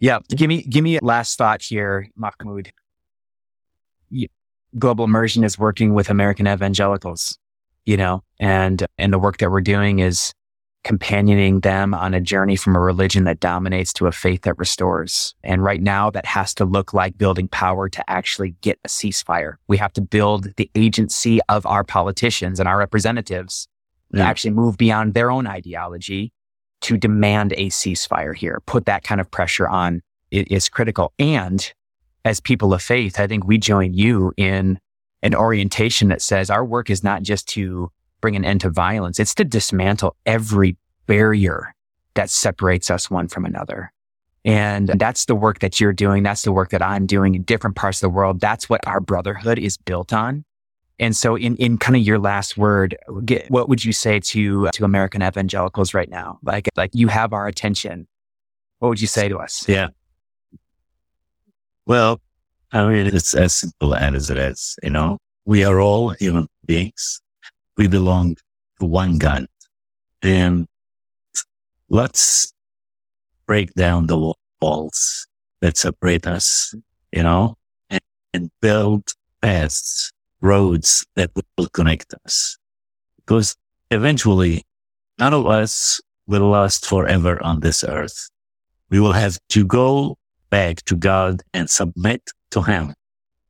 [0.00, 0.18] yeah.
[0.28, 2.72] Give me, give me a last thought here, Mahmoud.
[4.78, 7.38] Global immersion is working with American evangelicals,
[7.84, 10.32] you know, and, and the work that we're doing is
[10.84, 15.34] companioning them on a journey from a religion that dominates to a faith that restores.
[15.44, 19.54] And right now that has to look like building power to actually get a ceasefire.
[19.68, 23.68] We have to build the agency of our politicians and our representatives
[24.12, 24.22] yeah.
[24.22, 26.32] to actually move beyond their own ideology
[26.82, 28.60] to demand a ceasefire here.
[28.66, 30.02] Put that kind of pressure on
[30.32, 31.12] it is critical.
[31.18, 31.72] And
[32.24, 34.78] as people of faith, I think we join you in
[35.22, 39.18] an orientation that says our work is not just to bring an end to violence.
[39.18, 41.74] It's to dismantle every barrier
[42.14, 43.92] that separates us one from another.
[44.44, 46.22] And that's the work that you're doing.
[46.22, 48.40] That's the work that I'm doing in different parts of the world.
[48.40, 50.44] That's what our brotherhood is built on.
[50.98, 54.68] And so in, in kind of your last word, get, what would you say to,
[54.70, 56.38] to American evangelicals right now?
[56.42, 58.06] Like, like you have our attention.
[58.78, 59.68] What would you say to us?
[59.68, 59.88] Yeah.
[61.86, 62.20] Well,
[62.70, 67.20] I mean, it's as simple as it is, you know, we are all human beings
[67.76, 68.36] we belong
[68.78, 69.46] to one God.
[70.22, 70.66] And
[71.88, 72.52] let's
[73.46, 75.26] break down the walls
[75.60, 76.74] that separate us,
[77.10, 77.56] you know,
[77.90, 78.00] and,
[78.32, 82.56] and build paths, roads that will connect us.
[83.16, 83.56] Because
[83.90, 84.62] eventually
[85.18, 88.30] none of us will last forever on this earth.
[88.90, 90.18] We will have to go
[90.52, 92.22] back to God and submit
[92.52, 92.94] to Him.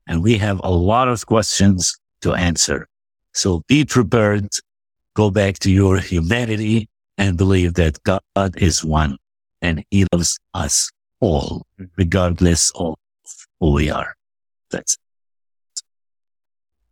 [0.07, 2.89] And we have a lot of questions to answer.
[3.35, 4.49] So be prepared,
[5.15, 6.89] go back to your humanity
[7.19, 9.19] and believe that God is one
[9.61, 10.91] and he loves us
[11.21, 12.95] all, regardless of
[13.61, 14.15] who we are.
[14.71, 15.83] That's it.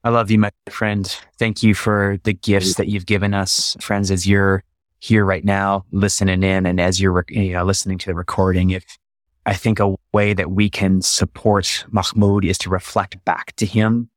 [0.03, 1.05] I love you, my friend.
[1.39, 4.65] Thank you for the gifts that you've given us, friends, as you're
[5.01, 8.71] here right now, listening in and as you're you know, listening to the recording.
[8.71, 8.85] If
[9.47, 14.11] I think a way that we can support Mahmoud is to reflect back to him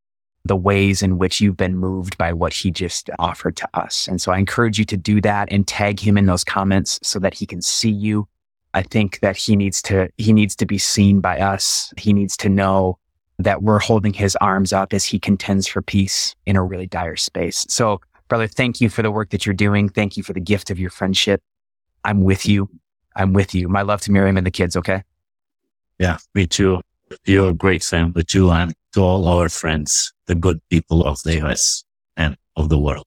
[0.45, 4.07] the ways in which you've been moved by what he just offered to us.
[4.07, 7.17] And so I encourage you to do that and tag him in those comments so
[7.19, 8.27] that he can see you.
[8.73, 11.93] I think that he needs to, he needs to be seen by us.
[11.97, 12.97] He needs to know
[13.39, 17.15] that we're holding his arms up as he contends for peace in a really dire
[17.15, 17.65] space.
[17.69, 19.87] So brother, thank you for the work that you're doing.
[19.87, 21.41] Thank you for the gift of your friendship.
[22.03, 22.69] I'm with you.
[23.15, 23.69] I'm with you.
[23.69, 24.75] My love to Miriam and the kids.
[24.75, 25.03] Okay.
[25.99, 26.81] Yeah, me too.
[27.25, 31.21] You're a great fan with you and to all our friends, the good people of
[31.23, 31.83] the US
[32.17, 33.05] and of the world.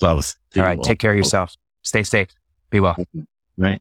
[0.00, 0.34] Love.
[0.56, 0.82] All right.
[0.82, 1.56] Take care of yourself.
[1.82, 2.28] Stay safe.
[2.70, 2.96] Be well.
[3.56, 3.80] Right.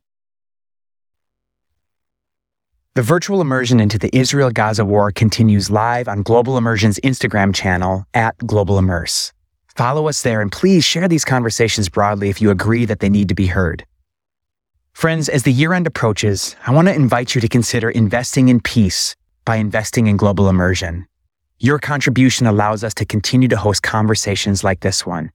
[2.93, 8.05] The virtual immersion into the Israel Gaza war continues live on Global Immersion's Instagram channel
[8.13, 9.31] at Global Immerse.
[9.77, 13.29] Follow us there and please share these conversations broadly if you agree that they need
[13.29, 13.85] to be heard.
[14.93, 18.59] Friends, as the year end approaches, I want to invite you to consider investing in
[18.59, 19.15] peace
[19.45, 21.07] by investing in global immersion.
[21.59, 25.31] Your contribution allows us to continue to host conversations like this one.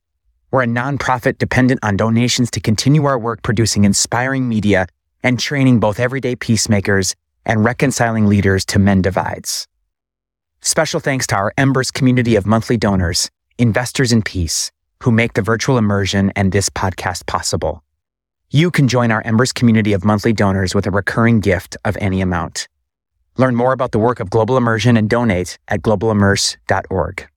[0.51, 4.87] We're a nonprofit dependent on donations to continue our work producing inspiring media
[5.23, 9.67] and training both everyday peacemakers and reconciling leaders to mend divides.
[10.61, 14.71] Special thanks to our Embers community of monthly donors, investors in peace,
[15.03, 17.83] who make the virtual immersion and this podcast possible.
[18.51, 22.21] You can join our Embers community of monthly donors with a recurring gift of any
[22.21, 22.69] amount.
[23.37, 27.29] Learn more about the work of Global Immersion and donate at globalimmerse.org.